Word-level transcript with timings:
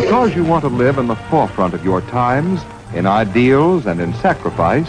Because 0.00 0.34
you 0.34 0.44
want 0.44 0.62
to 0.62 0.68
live 0.68 0.96
in 0.96 1.08
the 1.08 1.16
forefront 1.16 1.74
of 1.74 1.84
your 1.84 2.00
times, 2.00 2.62
in 2.94 3.04
ideals 3.06 3.84
and 3.84 4.00
in 4.00 4.14
sacrifice, 4.14 4.88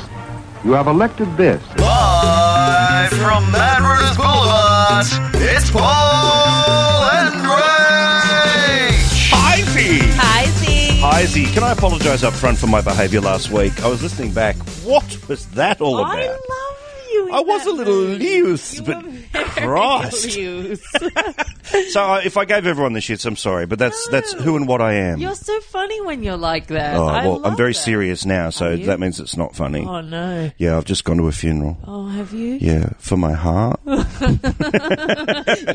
you 0.64 0.72
have 0.72 0.88
elected 0.88 1.36
this. 1.36 1.62
Live 1.78 3.10
from 3.10 3.52
Mad 3.52 3.82
Runners 3.82 4.16
Boulevard, 4.16 5.06
it's 5.36 5.70
Paul 5.70 7.04
and 7.12 7.36
Rach. 7.44 9.30
Hi, 9.32 9.62
Z. 9.62 10.00
Hi, 10.14 10.46
Z. 10.46 11.00
Hi, 11.02 11.26
Z. 11.26 11.46
Can 11.54 11.64
I 11.64 11.74
apologise 11.74 12.24
up 12.24 12.34
front 12.34 12.58
for 12.58 12.68
my 12.68 12.80
behaviour 12.80 13.20
last 13.20 13.52
week? 13.52 13.84
I 13.84 13.90
was 13.90 14.02
listening 14.02 14.32
back. 14.32 14.56
What 14.86 15.28
was 15.28 15.46
that 15.48 15.82
all 15.82 16.00
about? 16.00 16.16
I 16.16 16.28
love 16.28 16.78
you. 17.12 17.30
I 17.34 17.42
was 17.42 17.66
a 17.66 17.72
little 17.72 17.94
loose, 17.96 18.80
but 18.80 19.04
were 19.04 19.12
Christ. 19.34 20.38
loose. 20.38 20.82
So 21.90 22.02
uh, 22.04 22.22
if 22.24 22.38
I 22.38 22.46
gave 22.46 22.66
everyone 22.68 22.94
the 22.94 23.00
shits, 23.00 23.26
I'm 23.26 23.36
sorry, 23.36 23.66
but 23.66 23.80
that's 23.80 24.08
that's 24.10 24.34
who 24.34 24.56
and 24.56 24.68
what 24.68 24.82
I 24.82 24.94
am. 24.94 25.20
You're 25.20 25.36
so 25.36 25.60
funny 25.62 26.00
when 26.02 26.24
you're 26.24 26.38
like 26.38 26.68
that. 26.68 26.96
oh, 26.96 27.08
I 27.08 27.26
well, 27.26 27.46
I'm 27.46 27.56
very 27.58 27.74
that. 27.74 27.80
serious 27.80 28.26
now, 28.26 28.50
so 28.50 28.72
you? 28.72 28.86
that 28.88 29.00
means 29.00 29.20
it's 29.20 29.36
not 29.38 29.56
funny. 29.56 29.86
Oh 29.86 30.02
no. 30.02 30.52
Yeah, 30.58 30.78
I've 30.78 30.86
just 30.86 31.04
gone 31.04 31.18
to 31.18 31.28
a 31.28 31.32
funeral. 31.32 31.78
Oh, 31.86 32.08
have 32.08 32.34
you? 32.34 32.56
Yeah, 32.62 32.90
for 33.00 33.18
my 33.18 33.34
heart. 33.34 33.80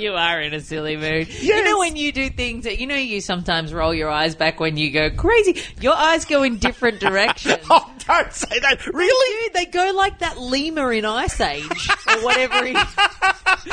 You 0.01 0.13
are 0.15 0.41
in 0.41 0.55
a 0.55 0.61
silly 0.61 0.97
mood. 0.97 1.29
You 1.29 1.65
know 1.65 1.79
when 1.79 1.97
you 1.97 2.13
do 2.13 2.31
things 2.31 2.65
that 2.65 2.79
you 2.79 2.87
know 2.87 2.95
you 2.95 3.21
sometimes 3.21 3.73
roll 3.73 3.93
your 3.95 4.09
eyes 4.09 4.35
back 4.35 4.61
when 4.61 4.77
you 4.77 4.91
go 4.91 5.11
crazy. 5.11 5.61
Your 5.81 5.95
eyes 5.95 6.25
go 6.25 6.43
in 6.43 6.59
different 6.59 7.01
directions. 7.07 7.59
oh, 7.69 7.93
don't 8.07 8.33
say 8.33 8.59
that. 8.61 8.87
Really? 8.87 9.45
Dude, 9.45 9.55
they 9.55 9.67
go 9.67 9.93
like 9.95 10.21
that 10.21 10.39
lemur 10.39 10.93
in 10.93 11.05
Ice 11.05 11.41
Age 11.41 11.89
or 12.09 12.25
whatever. 12.25 12.65
He, 12.65 12.73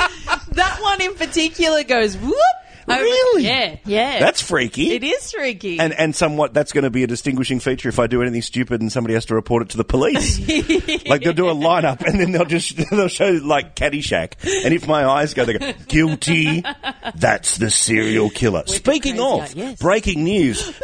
that 0.52 0.78
one 0.80 1.00
in 1.00 1.14
particular 1.14 1.82
goes 1.84 2.07
whoop. 2.16 2.34
over- 2.88 3.00
Really? 3.00 3.44
Yeah, 3.44 3.76
yeah. 3.84 4.18
That's 4.18 4.40
freaky. 4.40 4.92
it 4.94 5.04
is 5.04 5.30
freaky. 5.32 5.78
And 5.78 5.92
and 5.92 6.16
somewhat 6.16 6.54
that's 6.54 6.72
going 6.72 6.84
to 6.84 6.90
be 6.90 7.02
a 7.02 7.06
distinguishing 7.06 7.60
feature 7.60 7.90
if 7.90 7.98
I 7.98 8.06
do 8.06 8.22
anything 8.22 8.40
stupid 8.40 8.80
and 8.80 8.90
somebody 8.90 9.12
has 9.12 9.26
to 9.26 9.34
report 9.34 9.62
it 9.62 9.68
to 9.70 9.76
the 9.76 9.84
police. 9.84 10.38
like 11.06 11.22
they'll 11.22 11.34
do 11.34 11.50
a 11.50 11.54
lineup 11.54 12.00
and 12.00 12.18
then 12.18 12.32
they'll 12.32 12.46
just 12.46 12.76
they'll 12.90 13.08
show 13.08 13.28
like 13.42 13.76
Caddyshack, 13.76 14.34
and 14.64 14.72
if 14.72 14.88
my 14.88 15.04
eyes 15.04 15.34
go, 15.34 15.44
they 15.44 15.58
go 15.58 15.72
guilty. 15.86 16.64
That's 17.14 17.58
the 17.58 17.70
serial 17.70 18.30
killer. 18.30 18.62
Speaking 18.66 19.20
of 19.20 19.54
yes. 19.54 19.78
breaking 19.78 20.24
news, 20.24 20.66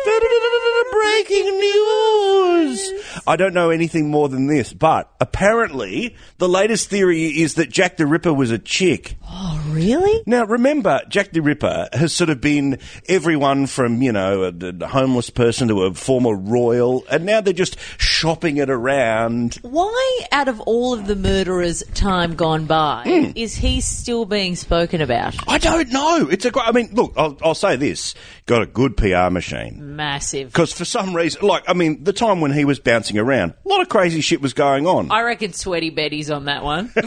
breaking 0.94 1.58
news. 1.58 2.92
I 3.26 3.36
don't 3.36 3.54
know 3.54 3.70
anything 3.70 4.10
more 4.10 4.28
than 4.28 4.46
this, 4.46 4.72
but 4.72 5.10
apparently 5.20 6.14
the 6.38 6.48
latest 6.48 6.88
theory 6.90 7.26
is 7.26 7.54
that 7.54 7.70
Jack 7.70 7.96
the 7.96 8.06
Ripper 8.06 8.32
was 8.32 8.50
a 8.50 8.58
chick. 8.58 9.16
oh, 9.28 9.62
really? 9.68 10.22
Now, 10.26 10.44
remember, 10.44 11.00
Jack 11.08 11.32
the 11.32 11.40
Ripper 11.40 11.88
has 11.92 12.12
sort 12.12 12.30
of 12.30 12.40
been 12.40 12.78
everyone 13.08 13.66
from, 13.66 14.02
you 14.02 14.12
know, 14.12 14.44
a, 14.44 14.52
a 14.84 14.86
homeless 14.86 15.30
person 15.30 15.68
to 15.68 15.82
a 15.82 15.94
former 15.94 16.34
royal, 16.34 17.04
and 17.10 17.24
now 17.24 17.40
they're 17.40 17.52
just 17.52 17.76
shopping 17.98 18.58
it 18.58 18.70
around. 18.70 19.54
Why, 19.62 20.20
out 20.32 20.48
of 20.48 20.60
all 20.62 20.94
of 20.94 21.06
the 21.06 21.16
murderers' 21.16 21.82
time 21.94 22.34
gone 22.34 22.66
by, 22.66 23.02
Hmm. 23.04 23.30
is 23.34 23.54
he 23.56 23.80
still 23.80 24.24
being 24.26 24.54
spoken 24.56 25.00
about? 25.00 25.34
I 25.48 25.58
don't 25.58 25.90
know. 25.90 26.28
It's 26.30 26.44
a 26.44 26.50
great, 26.50 26.66
I 26.68 26.72
mean, 26.72 26.90
look, 26.94 27.14
I'll, 27.16 27.36
I'll 27.42 27.54
say 27.54 27.76
this. 27.76 28.14
Got 28.46 28.62
a 28.62 28.66
good 28.66 28.96
PR 28.96 29.30
machine. 29.30 29.96
Massive. 29.96 30.48
Because 30.48 30.72
for 30.72 30.83
some 30.84 31.14
reason, 31.14 31.46
like, 31.46 31.64
I 31.68 31.74
mean, 31.74 32.04
the 32.04 32.12
time 32.12 32.40
when 32.40 32.52
he 32.52 32.64
was 32.64 32.78
bouncing 32.78 33.18
around, 33.18 33.54
a 33.64 33.68
lot 33.68 33.80
of 33.80 33.88
crazy 33.88 34.20
shit 34.20 34.40
was 34.40 34.54
going 34.54 34.86
on. 34.86 35.10
I 35.10 35.22
reckon 35.22 35.52
Sweaty 35.52 35.90
Betty's 35.90 36.30
on 36.30 36.44
that 36.46 36.62
one. 36.62 36.92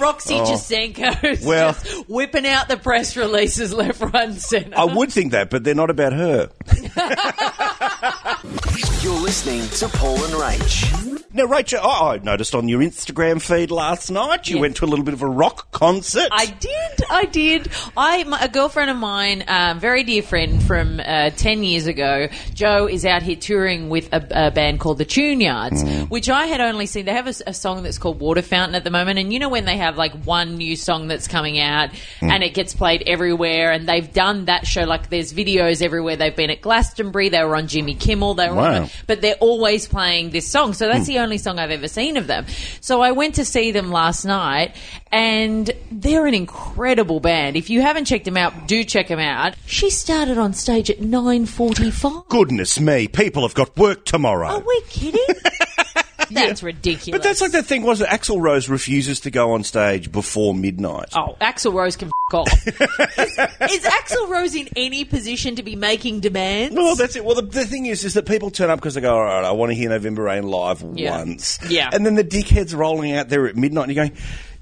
Roxy 0.00 0.34
oh. 0.34 0.44
Jacenko's 0.44 1.44
Oh. 1.44 1.48
Well- 1.48 1.72
just 1.72 2.08
whipping 2.08 2.46
out 2.46 2.68
the 2.68 2.76
press 2.76 3.16
releases 3.16 3.72
left, 3.72 4.00
right, 4.00 4.28
and 4.28 4.40
centre. 4.40 4.74
I 4.76 4.84
would 4.84 5.12
think 5.12 5.32
that, 5.32 5.50
but 5.50 5.64
they're 5.64 5.74
not 5.74 5.90
about 5.90 6.12
her. 6.12 6.50
You're 9.02 9.20
listening 9.20 9.66
to 9.78 9.88
Paul 9.96 10.16
and 10.24 10.34
Rach. 10.34 11.09
Now, 11.32 11.44
Rachel, 11.44 11.80
I 11.80 12.00
I 12.14 12.18
noticed 12.18 12.54
on 12.56 12.68
your 12.68 12.80
Instagram 12.80 13.40
feed 13.40 13.70
last 13.70 14.10
night 14.10 14.48
you 14.48 14.56
Yes. 14.56 14.60
went 14.62 14.76
to 14.76 14.84
a 14.84 14.86
little 14.88 15.04
bit 15.04 15.14
of 15.14 15.22
a 15.22 15.28
rock 15.28 15.70
concert. 15.70 16.28
I 16.32 16.46
did. 16.46 17.04
I 17.08 17.24
did. 17.26 17.68
I 17.96 18.24
my, 18.24 18.40
a 18.40 18.48
girlfriend 18.48 18.90
of 18.90 18.96
mine, 18.96 19.44
um, 19.46 19.78
very 19.78 20.02
dear 20.02 20.22
friend 20.22 20.60
from 20.60 20.98
uh, 20.98 21.30
ten 21.30 21.62
years 21.62 21.86
ago, 21.86 22.28
Joe, 22.52 22.88
is 22.88 23.04
out 23.06 23.22
here 23.22 23.36
touring 23.36 23.88
with 23.90 24.12
a, 24.12 24.48
a 24.48 24.50
band 24.50 24.80
called 24.80 24.98
the 24.98 25.04
Tune 25.04 25.40
Yards, 25.40 25.84
which 26.08 26.28
I 26.28 26.46
had 26.46 26.60
only 26.60 26.86
seen. 26.86 27.04
They 27.04 27.12
have 27.12 27.28
a 27.28 27.54
song 27.54 27.84
that's 27.84 27.98
called 27.98 28.18
Water 28.18 28.42
Fountain 28.42 28.74
at 28.74 28.82
the 28.82 28.90
moment, 28.90 29.20
and 29.20 29.32
you 29.32 29.38
know 29.38 29.48
when 29.50 29.66
they 29.66 29.76
have 29.76 29.96
like 29.96 30.12
one 30.24 30.56
new 30.56 30.74
song 30.74 31.06
that's 31.06 31.28
coming 31.28 31.60
out 31.60 31.90
and 32.20 32.42
it 32.42 32.54
gets 32.54 32.74
played 32.74 33.04
everywhere, 33.06 33.70
and 33.70 33.88
they've 33.88 34.12
done 34.12 34.46
that 34.46 34.66
show. 34.66 34.82
Like 34.82 35.10
there's 35.10 35.32
videos 35.32 35.80
everywhere. 35.80 36.16
They've 36.16 36.34
been 36.34 36.50
at 36.50 36.60
Glastonbury. 36.60 37.28
They 37.28 37.44
were 37.44 37.54
on 37.54 37.68
Jimmy 37.68 37.94
Kimmel. 37.94 38.34
They 38.34 38.48
were 38.48 38.56
on, 38.58 38.72
Wow. 38.72 38.82
a- 38.84 38.90
but 39.06 39.20
they're 39.20 39.36
always 39.36 39.86
playing 39.86 40.30
this 40.30 40.50
song. 40.50 40.72
So 40.72 40.88
that's 40.88 41.06
the 41.06 41.19
only 41.20 41.38
song 41.38 41.58
I've 41.58 41.70
ever 41.70 41.88
seen 41.88 42.16
of 42.16 42.26
them. 42.26 42.46
So 42.80 43.00
I 43.00 43.12
went 43.12 43.36
to 43.36 43.44
see 43.44 43.70
them 43.70 43.90
last 43.90 44.24
night, 44.24 44.74
and 45.12 45.70
they're 45.92 46.26
an 46.26 46.34
incredible 46.34 47.20
band. 47.20 47.56
If 47.56 47.70
you 47.70 47.82
haven't 47.82 48.06
checked 48.06 48.24
them 48.24 48.36
out, 48.36 48.66
do 48.66 48.82
check 48.82 49.08
them 49.08 49.20
out. 49.20 49.54
She 49.66 49.90
started 49.90 50.38
on 50.38 50.52
stage 50.54 50.90
at 50.90 51.00
nine 51.00 51.46
forty-five. 51.46 52.28
Goodness 52.28 52.80
me, 52.80 53.06
people 53.06 53.42
have 53.42 53.54
got 53.54 53.76
work 53.76 54.04
tomorrow. 54.04 54.48
Are 54.48 54.60
we 54.60 54.82
kidding? 54.88 55.24
That's 56.34 56.62
ridiculous. 56.62 57.10
But 57.18 57.22
that's 57.22 57.40
like 57.40 57.52
that 57.52 57.66
thing 57.66 57.82
was 57.82 57.98
that 58.00 58.08
Axl 58.08 58.40
Rose 58.40 58.68
refuses 58.68 59.20
to 59.20 59.30
go 59.30 59.52
on 59.52 59.64
stage 59.64 60.10
before 60.12 60.54
midnight. 60.54 61.08
Oh, 61.14 61.36
Axl 61.40 61.72
Rose 61.72 61.96
can 61.96 62.08
f- 62.08 62.34
off. 62.34 62.66
is, 62.66 62.78
is 62.78 63.84
Axl 63.84 64.28
Rose 64.28 64.54
in 64.54 64.68
any 64.76 65.04
position 65.04 65.56
to 65.56 65.62
be 65.62 65.74
making 65.76 66.20
demands? 66.20 66.76
Well, 66.76 66.94
that's 66.94 67.16
it. 67.16 67.24
Well, 67.24 67.34
the, 67.34 67.42
the 67.42 67.64
thing 67.64 67.86
is, 67.86 68.04
is 68.04 68.14
that 68.14 68.26
people 68.26 68.50
turn 68.50 68.70
up 68.70 68.78
because 68.78 68.94
they 68.94 69.00
go, 69.00 69.14
all 69.14 69.22
right, 69.24 69.44
I 69.44 69.50
want 69.52 69.70
to 69.70 69.74
hear 69.74 69.88
November 69.88 70.22
Rain 70.22 70.44
live 70.44 70.84
Yeah. 70.94 71.18
once. 71.18 71.58
Yeah. 71.68 71.90
And 71.92 72.06
then 72.06 72.14
the 72.14 72.24
dickheads 72.24 72.76
rolling 72.76 73.12
out 73.12 73.28
there 73.28 73.46
at 73.48 73.56
midnight 73.56 73.88
and 73.88 73.94
you're 73.96 74.04
going, 74.06 74.16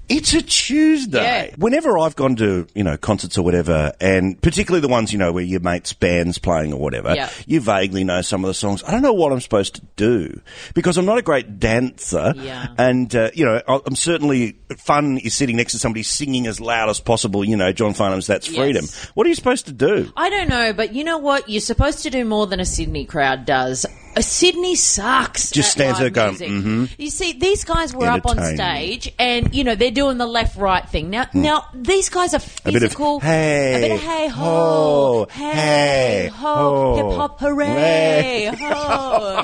it's 0.09 0.33
a 0.33 0.41
Tuesday. 0.41 1.47
Yeah. 1.49 1.55
Whenever 1.57 1.97
I've 1.97 2.15
gone 2.15 2.35
to, 2.37 2.67
you 2.73 2.83
know, 2.83 2.97
concerts 2.97 3.37
or 3.37 3.43
whatever, 3.43 3.93
and 4.01 4.41
particularly 4.41 4.81
the 4.81 4.87
ones, 4.87 5.13
you 5.13 5.19
know, 5.19 5.31
where 5.31 5.43
your 5.43 5.59
mate's 5.59 5.93
band's 5.93 6.37
playing 6.37 6.73
or 6.73 6.79
whatever, 6.79 7.13
Yeah. 7.15 7.29
you 7.45 7.61
vaguely 7.61 8.03
know 8.03 8.21
some 8.21 8.43
of 8.43 8.47
the 8.47 8.53
songs. 8.53 8.83
I 8.85 8.91
don't 8.91 9.01
know 9.01 9.13
what 9.13 9.31
I'm 9.31 9.39
supposed 9.41 9.75
to 9.75 9.81
do 9.95 10.41
because 10.73 10.97
I'm 10.97 11.05
not 11.05 11.17
a 11.17 11.21
great 11.21 11.59
dancer. 11.59 12.33
Yeah. 12.35 12.67
And, 12.77 13.15
uh, 13.15 13.29
you 13.33 13.45
know, 13.45 13.61
I'm 13.67 13.95
certainly, 13.95 14.55
fun 14.77 15.17
is 15.19 15.33
sitting 15.33 15.55
next 15.57 15.73
to 15.73 15.79
somebody 15.79 16.03
singing 16.03 16.47
as 16.47 16.59
loud 16.59 16.89
as 16.89 16.99
possible, 16.99 17.45
you 17.45 17.55
know, 17.55 17.71
John 17.71 17.93
Farnham's 17.93 18.27
That's 18.27 18.47
Yes. 18.49 18.57
Freedom. 18.57 18.85
What 19.13 19.25
are 19.25 19.29
you 19.29 19.35
supposed 19.35 19.67
to 19.67 19.71
do? 19.73 20.11
I 20.17 20.29
don't 20.29 20.49
know, 20.49 20.73
but 20.73 20.93
you 20.93 21.03
know 21.03 21.17
what? 21.19 21.47
You're 21.49 21.61
supposed 21.61 22.03
to 22.03 22.09
do 22.09 22.25
more 22.25 22.47
than 22.47 22.59
a 22.59 22.65
Sydney 22.65 23.05
crowd 23.05 23.45
does. 23.45 23.85
Uh, 24.15 24.21
Sydney 24.21 24.75
sucks. 24.75 25.51
Just 25.51 25.69
at 25.69 25.71
stands 25.73 25.99
there 25.99 26.09
going. 26.09 26.35
"Mhm." 26.35 26.89
You 26.97 27.09
see, 27.09 27.33
these 27.33 27.63
guys 27.63 27.93
were 27.93 28.07
up 28.07 28.25
on 28.25 28.37
stage, 28.55 29.11
and 29.19 29.53
you 29.53 29.63
know 29.63 29.75
they're 29.75 29.91
doing 29.91 30.17
the 30.17 30.25
left-right 30.25 30.89
thing. 30.89 31.09
Now, 31.09 31.25
now 31.33 31.65
these 31.73 32.09
guys 32.09 32.33
are 32.33 32.39
physical. 32.39 33.17
A 33.17 33.19
bit 33.19 33.23
of, 33.23 33.23
"Hey, 33.29 33.75
a 33.75 33.79
bit 33.79 33.91
of 33.91 34.01
hey 34.01 34.27
ho, 34.27 34.43
ho, 34.43 35.27
hey 35.31 35.51
hey, 35.51 36.27
ho, 36.33 36.55
ho, 36.55 36.95
hip 36.95 37.17
hop 37.17 37.39
hooray 37.39 38.51
ho. 38.59 39.43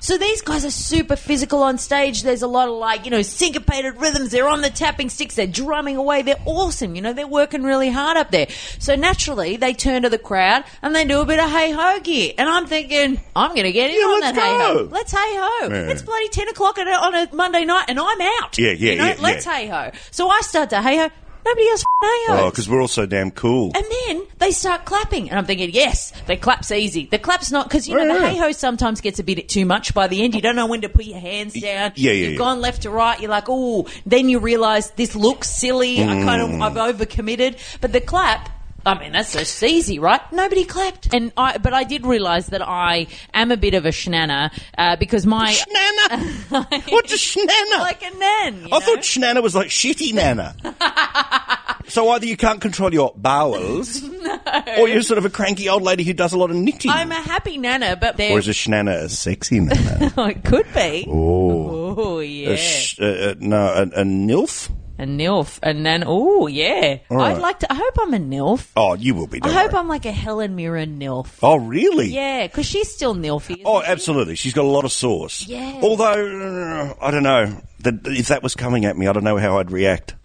so 0.00 0.16
these 0.18 0.42
guys 0.42 0.64
are 0.64 0.70
super 0.70 1.16
physical 1.16 1.62
on 1.62 1.78
stage. 1.78 2.22
There's 2.22 2.42
a 2.42 2.46
lot 2.46 2.68
of 2.68 2.74
like, 2.74 3.04
you 3.04 3.10
know, 3.10 3.22
syncopated 3.22 3.96
rhythms. 4.00 4.30
They're 4.30 4.48
on 4.48 4.60
the 4.62 4.70
tapping 4.70 5.10
sticks. 5.10 5.34
They're 5.36 5.46
drumming 5.46 5.96
away. 5.96 6.22
They're 6.22 6.40
awesome. 6.44 6.94
You 6.94 7.02
know, 7.02 7.12
they're 7.12 7.26
working 7.26 7.62
really 7.62 7.90
hard 7.90 8.16
up 8.16 8.30
there. 8.30 8.46
So 8.78 8.94
naturally, 8.94 9.56
they 9.56 9.72
turn 9.74 10.02
to 10.02 10.08
the 10.08 10.18
crowd 10.18 10.64
and 10.82 10.94
they 10.94 11.04
do 11.04 11.20
a 11.20 11.26
bit 11.26 11.38
of 11.38 11.50
hey 11.50 11.72
ho 11.72 12.00
gear. 12.00 12.32
And 12.38 12.48
I'm 12.48 12.66
thinking, 12.66 13.20
I'm 13.34 13.50
going 13.50 13.64
to 13.64 13.72
get 13.72 13.90
in 13.90 13.96
Yeah, 13.96 14.02
on 14.06 14.20
that 14.20 14.34
hey 14.34 14.56
ho. 14.58 14.88
Let's 14.90 15.12
hey 15.12 15.18
ho. 15.20 15.68
Yeah. 15.68 15.90
It's 15.90 16.02
bloody 16.02 16.28
10 16.28 16.48
o'clock 16.48 16.78
on 16.78 16.88
a, 16.88 16.92
on 16.92 17.14
a 17.14 17.34
Monday 17.34 17.64
night 17.64 17.86
and 17.88 17.98
I'm 17.98 18.20
out. 18.42 18.58
Yeah, 18.58 18.70
yeah, 18.72 18.92
you 18.92 18.98
know, 18.98 19.06
yeah, 19.06 19.16
Let's 19.20 19.46
yeah. 19.46 19.56
hey 19.56 19.66
ho. 19.68 19.90
So 20.10 20.28
I 20.28 20.40
start 20.42 20.70
to 20.70 20.82
hey 20.82 20.98
ho. 20.98 21.10
Nobody 21.46 21.68
else 21.70 21.84
hey 22.02 22.06
ho. 22.26 22.36
Oh, 22.46 22.50
because 22.50 22.68
we're 22.68 22.80
all 22.80 22.88
so 22.88 23.06
damn 23.06 23.30
cool. 23.30 23.70
And 23.74 23.84
then 24.06 24.26
they 24.38 24.50
start 24.50 24.84
clapping, 24.84 25.30
and 25.30 25.38
I'm 25.38 25.44
thinking, 25.46 25.70
yes, 25.72 26.12
the 26.26 26.36
clap's 26.36 26.70
easy. 26.72 27.06
The 27.06 27.18
clap's 27.18 27.50
not 27.52 27.68
because 27.68 27.88
you 27.88 27.94
know 27.96 28.18
the 28.20 28.28
hey 28.28 28.36
ho 28.36 28.50
sometimes 28.52 29.00
gets 29.00 29.18
a 29.20 29.24
bit 29.24 29.48
too 29.48 29.64
much 29.64 29.94
by 29.94 30.08
the 30.08 30.22
end. 30.24 30.34
You 30.34 30.42
don't 30.42 30.56
know 30.56 30.66
when 30.66 30.80
to 30.82 30.88
put 30.88 31.04
your 31.04 31.20
hands 31.20 31.54
down. 31.54 31.92
yeah, 31.94 32.10
yeah, 32.10 32.12
You've 32.12 32.32
yeah. 32.32 32.38
gone 32.38 32.60
left 32.60 32.82
to 32.82 32.90
right. 32.90 33.20
You're 33.20 33.30
like, 33.30 33.44
oh. 33.48 33.86
Then 34.04 34.28
you 34.28 34.40
realise 34.40 34.90
this 34.90 35.14
looks 35.14 35.48
silly. 35.48 36.02
I 36.02 36.06
kind 36.24 36.42
Mm. 36.42 36.54
of 36.66 36.76
I've 36.76 36.94
overcommitted. 36.96 37.56
But 37.80 37.92
the 37.92 38.00
clap. 38.00 38.50
I 38.86 38.96
mean, 39.00 39.10
that's 39.12 39.32
just 39.32 39.60
easy, 39.64 39.98
right? 39.98 40.20
Nobody 40.32 40.64
clapped, 40.64 41.12
and 41.12 41.32
I. 41.36 41.58
But 41.58 41.74
I 41.74 41.82
did 41.82 42.06
realise 42.06 42.46
that 42.46 42.62
I 42.62 43.08
am 43.34 43.50
a 43.50 43.56
bit 43.56 43.74
of 43.74 43.84
a 43.84 43.88
shnanner 43.88 44.52
uh, 44.78 44.94
because 44.94 45.26
my 45.26 45.52
Schnanner? 45.52 46.90
What's 46.92 47.12
a 47.12 47.16
schnanner? 47.16 47.80
like 47.80 48.02
a 48.02 48.16
nan. 48.16 48.64
I 48.66 48.68
know? 48.68 48.80
thought 48.80 48.98
schnanner 49.00 49.42
was 49.42 49.56
like 49.56 49.68
shitty 49.68 50.14
nana. 50.14 50.54
so 51.88 52.08
either 52.10 52.26
you 52.26 52.36
can't 52.36 52.60
control 52.60 52.94
your 52.94 53.12
bowels, 53.16 54.04
or 54.78 54.88
you're 54.88 55.02
sort 55.02 55.18
of 55.18 55.24
a 55.24 55.30
cranky 55.30 55.68
old 55.68 55.82
lady 55.82 56.04
who 56.04 56.12
does 56.12 56.32
a 56.32 56.38
lot 56.38 56.50
of 56.50 56.56
knitting. 56.56 56.92
I'm 56.92 57.10
a 57.10 57.16
happy 57.16 57.58
nana, 57.58 57.96
but 58.00 58.16
there 58.16 58.32
or 58.32 58.38
is 58.38 58.46
a 58.46 58.52
schnanner 58.52 59.02
a 59.02 59.08
sexy 59.08 59.58
nana? 59.58 60.12
it 60.16 60.44
could 60.44 60.72
be. 60.72 61.06
oh. 61.08 61.96
Oh 61.98 62.20
yeah. 62.20 62.50
A 62.50 62.56
sh- 62.56 63.00
uh, 63.00 63.04
uh, 63.04 63.34
no, 63.40 63.56
a, 63.66 63.82
a 63.82 64.04
nilf? 64.04 64.70
A 64.98 65.04
nilf, 65.04 65.58
and 65.62 65.84
then 65.84 66.04
oh 66.06 66.46
yeah, 66.46 67.00
right. 67.10 67.36
I'd 67.36 67.42
like 67.42 67.58
to. 67.58 67.70
I 67.70 67.74
hope 67.76 67.94
I'm 68.00 68.14
a 68.14 68.18
nilf. 68.18 68.70
Oh, 68.76 68.94
you 68.94 69.14
will 69.14 69.26
be. 69.26 69.40
I 69.42 69.52
hope 69.52 69.72
worry. 69.72 69.80
I'm 69.80 69.88
like 69.88 70.06
a 70.06 70.10
Helen 70.12 70.56
Mirren 70.56 70.98
nilf. 70.98 71.38
Oh, 71.42 71.56
really? 71.56 72.06
Yeah, 72.06 72.46
because 72.46 72.64
she's 72.64 72.90
still 72.90 73.14
nilfy. 73.14 73.56
isn't 73.56 73.66
Oh, 73.66 73.82
she? 73.82 73.88
absolutely. 73.88 74.36
She's 74.36 74.54
got 74.54 74.64
a 74.64 74.68
lot 74.68 74.86
of 74.86 74.92
sauce. 74.92 75.46
Yes. 75.46 75.84
Although, 75.84 76.96
I 76.98 77.10
don't 77.10 77.22
know. 77.24 77.60
That 77.80 78.06
if 78.06 78.28
that 78.28 78.42
was 78.42 78.54
coming 78.54 78.86
at 78.86 78.96
me, 78.96 79.06
I 79.06 79.12
don't 79.12 79.22
know 79.24 79.36
how 79.36 79.58
I'd 79.58 79.70
react. 79.70 80.14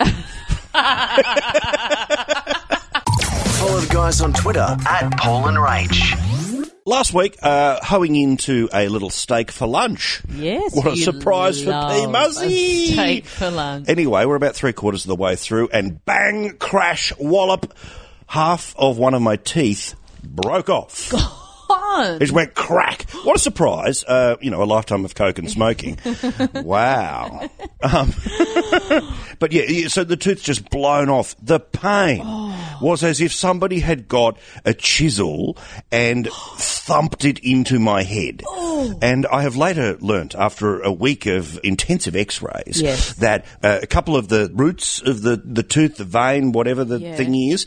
Follow 3.60 3.80
the 3.82 3.90
guys 3.92 4.22
on 4.22 4.32
Twitter 4.34 4.66
at 4.88 5.10
Paul 5.18 5.48
and 5.50 5.58
Rach. 5.58 6.18
Last 6.92 7.14
week, 7.14 7.38
uh, 7.42 7.80
hoeing 7.82 8.18
into 8.18 8.68
a 8.74 8.90
little 8.90 9.10
steak 9.10 9.50
for 9.50 9.66
lunch. 9.66 10.22
Yes. 10.28 10.76
What 10.76 10.88
a 10.88 10.98
surprise 10.98 11.64
for 11.64 11.72
P. 11.72 12.06
Muzzy. 12.06 12.88
Steak 12.88 13.26
for 13.28 13.50
lunch. 13.50 13.88
Anyway, 13.88 14.26
we're 14.26 14.36
about 14.36 14.56
three 14.56 14.74
quarters 14.74 15.06
of 15.06 15.08
the 15.08 15.16
way 15.16 15.38
through, 15.38 15.70
and 15.70 16.04
bang, 16.04 16.58
crash, 16.58 17.14
wallop, 17.18 17.74
half 18.28 18.76
of 18.78 18.98
one 18.98 19.14
of 19.14 19.22
my 19.22 19.38
teeth 19.38 19.96
broke 20.22 20.68
off. 20.68 21.14
It 22.00 22.20
just 22.20 22.32
went 22.34 22.54
crack. 22.56 23.10
What 23.24 23.36
a 23.36 23.40
surprise. 23.40 24.04
Uh, 24.04 24.36
you 24.42 24.50
know, 24.52 24.64
a 24.64 24.66
lifetime 24.66 25.06
of 25.06 25.16
coke 25.16 25.38
and 25.40 25.50
smoking. 25.50 25.98
wow. 26.54 27.50
Um, 27.82 28.14
but 29.40 29.52
yeah, 29.52 29.88
so 29.88 30.04
the 30.04 30.18
tooth's 30.18 30.44
just 30.44 30.70
blown 30.70 31.10
off. 31.10 31.36
The 31.42 31.60
pain 31.60 32.20
was 32.82 33.04
as 33.04 33.22
if 33.22 33.34
somebody 33.34 33.80
had 33.80 34.08
got 34.08 34.38
a 34.66 34.74
chisel 34.74 35.58
and 35.92 36.28
thumped 36.56 37.26
it 37.26 37.40
into 37.40 37.80
my 37.80 38.04
head. 38.04 38.44
And 39.02 39.26
I 39.28 39.44
have 39.44 39.56
later 39.56 39.98
learnt, 40.00 40.34
after 40.36 40.82
a 40.82 40.92
week 40.92 41.26
of 41.28 41.60
intensive 41.64 42.16
x-rays, 42.16 42.82
Yes. 42.82 43.14
that 43.16 43.46
uh, 43.64 43.80
a 43.82 43.88
couple 43.88 44.16
of 44.16 44.28
the 44.30 44.50
roots 44.54 45.02
of 45.02 45.22
the, 45.22 45.36
the 45.38 45.64
tooth, 45.64 45.98
the 45.98 46.04
vein, 46.04 46.52
whatever 46.52 46.84
the 46.84 47.00
Yeah. 47.00 47.16
thing 47.16 47.36
is, 47.36 47.66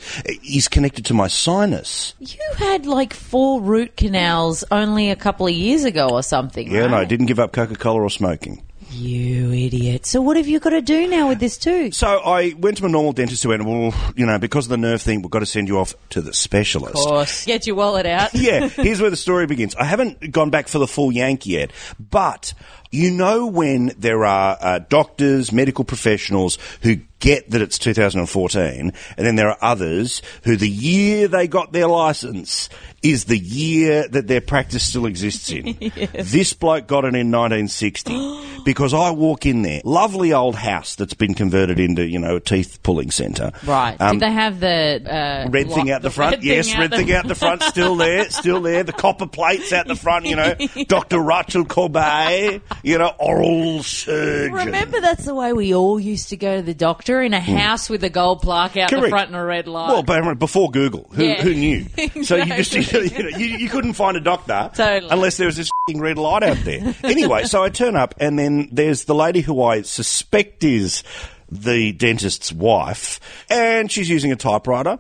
is 0.49 0.67
connected 0.69 1.05
to 1.07 1.15
my 1.15 1.29
sinus. 1.29 2.15
You 2.19 2.41
had 2.57 2.87
like 2.87 3.15
four 3.15 3.61
root 3.61 3.97
canals 4.15 4.63
only 4.71 5.11
a 5.11 5.17
couple 5.17 5.47
of 5.47 5.53
years 5.53 5.85
ago 5.85 6.09
or 6.09 6.23
something. 6.23 6.71
Yeah, 6.71 6.85
and 6.85 6.95
I 6.95 7.05
didn't 7.05 7.27
give 7.27 7.41
up 7.41 7.53
Coca 7.53 7.75
Cola 7.75 8.03
or 8.03 8.11
smoking. 8.11 8.63
You 8.91 9.51
idiot. 9.53 10.07
So 10.07 10.21
what 10.21 10.37
have 10.37 10.47
you 10.47 10.61
got 10.61 10.71
to 10.71 10.81
do 10.81 11.09
now 11.09 11.29
with 11.29 11.41
this 11.41 11.59
tooth? 11.59 11.95
So 11.95 12.07
I 12.07 12.55
went 12.57 12.77
to 12.77 12.85
my 12.85 12.89
normal 12.89 13.13
dentist 13.13 13.43
who 13.43 13.49
went, 13.49 13.65
well, 13.65 13.93
you 14.15 14.25
know, 14.25 14.39
because 14.39 14.67
of 14.67 14.71
the 14.71 14.77
nerve 14.77 15.03
thing, 15.03 15.21
we've 15.21 15.33
got 15.33 15.41
to 15.41 15.47
send 15.47 15.67
you 15.67 15.79
off 15.79 15.97
to 16.11 16.23
the 16.23 16.33
specialist. 16.33 16.95
Of 16.95 17.05
course. 17.05 17.45
Get 17.45 17.67
your 17.67 17.75
wallet 17.75 18.07
out. 18.07 18.31
yeah, 18.35 18.69
here's 18.77 19.01
where 19.01 19.11
the 19.11 19.17
story 19.17 19.47
begins. 19.47 19.75
I 19.75 19.85
haven't 19.85 20.31
gone 20.31 20.51
back 20.51 20.69
for 20.69 20.79
the 20.79 20.87
full 20.87 21.11
yank 21.11 21.45
yet, 21.45 21.73
but 21.99 22.55
you 22.95 23.11
know 23.11 23.47
when 23.47 23.93
there 23.99 24.25
are 24.25 24.57
uh, 24.61 24.79
doctors, 24.79 25.53
medical 25.53 25.85
professionals 25.85 26.59
who 26.83 26.97
get 27.19 27.51
that 27.51 27.63
it's 27.63 27.79
2014, 27.79 28.93
and 29.17 29.27
then 29.27 29.37
there 29.37 29.49
are 29.49 29.59
others 29.61 30.23
who 30.45 30.57
the 30.57 30.69
year 30.69 31.27
they 31.27 31.49
got 31.49 31.73
their 31.73 31.89
license 31.89 32.69
is 33.03 33.25
the 33.27 33.39
year 33.39 34.09
that 34.09 34.27
their 34.27 34.41
practice 34.41 34.87
still 34.87 35.07
exists 35.07 35.51
in. 35.51 35.75
This 36.25 36.53
bloke 36.55 36.87
got 36.87 37.05
it 37.05 37.15
in 37.15 37.31
1960 37.31 38.63
because 38.65 38.95
I 38.95 39.11
walk 39.11 39.47
in 39.47 39.63
there, 39.63 39.81
lovely 39.85 40.33
old 40.33 40.55
house 40.55 40.95
that's 40.95 41.15
been 41.15 41.35
converted 41.35 41.79
into, 41.79 42.07
you 42.07 42.19
know, 42.19 42.37
a 42.37 42.41
teeth 42.41 42.83
pulling 42.83 43.11
centre. 43.11 43.53
Right. 43.65 44.01
Um, 44.01 44.19
Did 44.19 44.29
they 44.29 44.33
have 44.33 44.61
the 44.61 45.47
uh, 45.47 45.51
Red 45.51 45.71
thing 45.71 45.91
out 45.91 46.03
the 46.03 46.11
front, 46.11 46.37
red 46.37 46.45
yes, 46.45 46.77
red 46.77 46.91
thing 46.91 47.13
out 47.13 47.29
the 47.29 47.35
front, 47.35 47.63
still 47.63 47.97
there, 47.97 48.29
still 48.31 48.61
there. 48.61 48.85
The 48.85 48.93
copper 48.93 49.27
plates 49.27 49.73
out 49.73 49.87
the 49.87 49.97
front, 49.97 50.27
you 50.27 50.37
know, 50.37 50.55
Dr. 50.89 51.21
Rachel 51.21 51.65
Corbett, 51.65 52.63
you 52.85 52.99
know, 52.99 53.13
oral 53.19 53.83
surgeon. 53.83 54.53
Remember, 54.53 55.01
that's 55.01 55.25
the 55.25 55.35
way 55.35 55.53
we 55.55 55.75
all 55.75 55.99
used 55.99 56.29
to 56.29 56.37
go 56.37 56.57
to 56.59 56.63
the 56.63 56.75
doctor 56.75 57.23
in 57.23 57.33
a 57.33 57.41
house 57.41 57.89
with 57.89 58.05
a 58.05 58.11
gold 58.11 58.43
plaque 58.43 58.77
out 58.77 58.91
the 58.91 59.01
Hmm. 59.01 59.09
Front 59.09 59.27
and 59.29 59.37
a 59.37 59.43
red 59.45 59.67
light. 59.67 59.89
Well, 59.89 60.03
but 60.03 60.39
before 60.39 60.71
Google, 60.71 61.09
who, 61.13 61.25
Yeah. 61.25 61.43
who 61.43 61.55
knew? 61.55 61.87
So 62.25 62.37
you 62.37 62.45
just 62.63 62.73
you, 62.93 63.23
know, 63.31 63.37
you, 63.39 63.47
you 63.47 63.69
couldn't 63.71 63.95
find 63.95 64.17
a 64.17 64.21
doctor 64.21 64.71
Totally. 64.75 65.11
unless 65.11 65.37
there 65.39 65.47
was 65.47 65.57
this 65.57 65.71
fing 65.89 66.01
red 66.01 66.19
light 66.19 66.43
out 66.43 66.59
there. 66.59 66.95
anyway, 67.05 67.45
so 67.45 67.63
I 67.63 67.71
turn 67.71 67.97
up, 67.97 68.15
and 68.21 68.39
then 68.39 68.69
there's 68.71 69.05
the 69.05 69.15
lady 69.15 69.41
who 69.41 69.63
I 69.63 69.81
suspect 69.83 70.63
is 70.63 71.03
the 71.51 71.93
dentist's 71.93 72.53
wife, 72.53 73.21
and 73.49 73.91
she's 73.91 74.09
using 74.11 74.31
a 74.33 74.37
typewriter. 74.37 74.99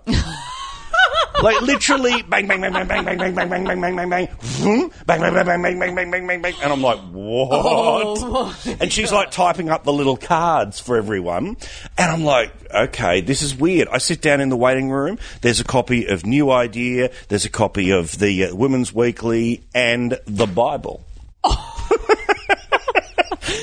Like 1.42 1.60
literally 1.62 2.22
bang 2.22 2.46
bang 2.46 2.60
bang 2.60 2.72
bang 2.72 2.86
bang 2.88 3.04
bang 3.04 3.18
bang 3.18 3.34
bang 3.34 3.48
bang 3.48 3.64
bang 3.64 3.80
bang 3.80 3.96
bang 3.96 4.08
bang 4.10 4.28
vroom, 4.40 4.90
bang 5.06 5.20
bang 5.20 5.34
bang 5.34 5.46
bang 5.46 5.62
bang 5.62 5.78
bang 5.78 5.94
bang 5.94 6.10
bang 6.10 6.26
bang 6.26 6.42
bang 6.42 6.54
and 6.62 6.72
I'm 6.72 6.82
like 6.82 6.98
what 7.10 8.80
and 8.80 8.92
she's 8.92 9.12
like 9.12 9.30
typing 9.30 9.68
up 9.70 9.84
the 9.84 9.92
little 9.92 10.16
cards 10.16 10.80
for 10.80 10.96
everyone 10.96 11.56
and 11.98 12.10
I'm 12.10 12.24
like 12.24 12.52
okay 12.72 13.20
this 13.20 13.42
is 13.42 13.54
weird 13.54 13.88
I 13.88 13.98
sit 13.98 14.20
down 14.20 14.40
in 14.40 14.48
the 14.48 14.56
waiting 14.56 14.90
room 14.90 15.18
there's 15.40 15.60
a 15.60 15.64
copy 15.64 16.06
of 16.06 16.24
New 16.24 16.50
Idea 16.50 17.10
there's 17.28 17.44
a 17.44 17.50
copy 17.50 17.90
of 17.90 18.18
the 18.18 18.46
uh, 18.46 18.54
Women's 18.54 18.92
Weekly 18.92 19.64
and 19.74 20.18
the 20.26 20.46
Bible 20.46 21.04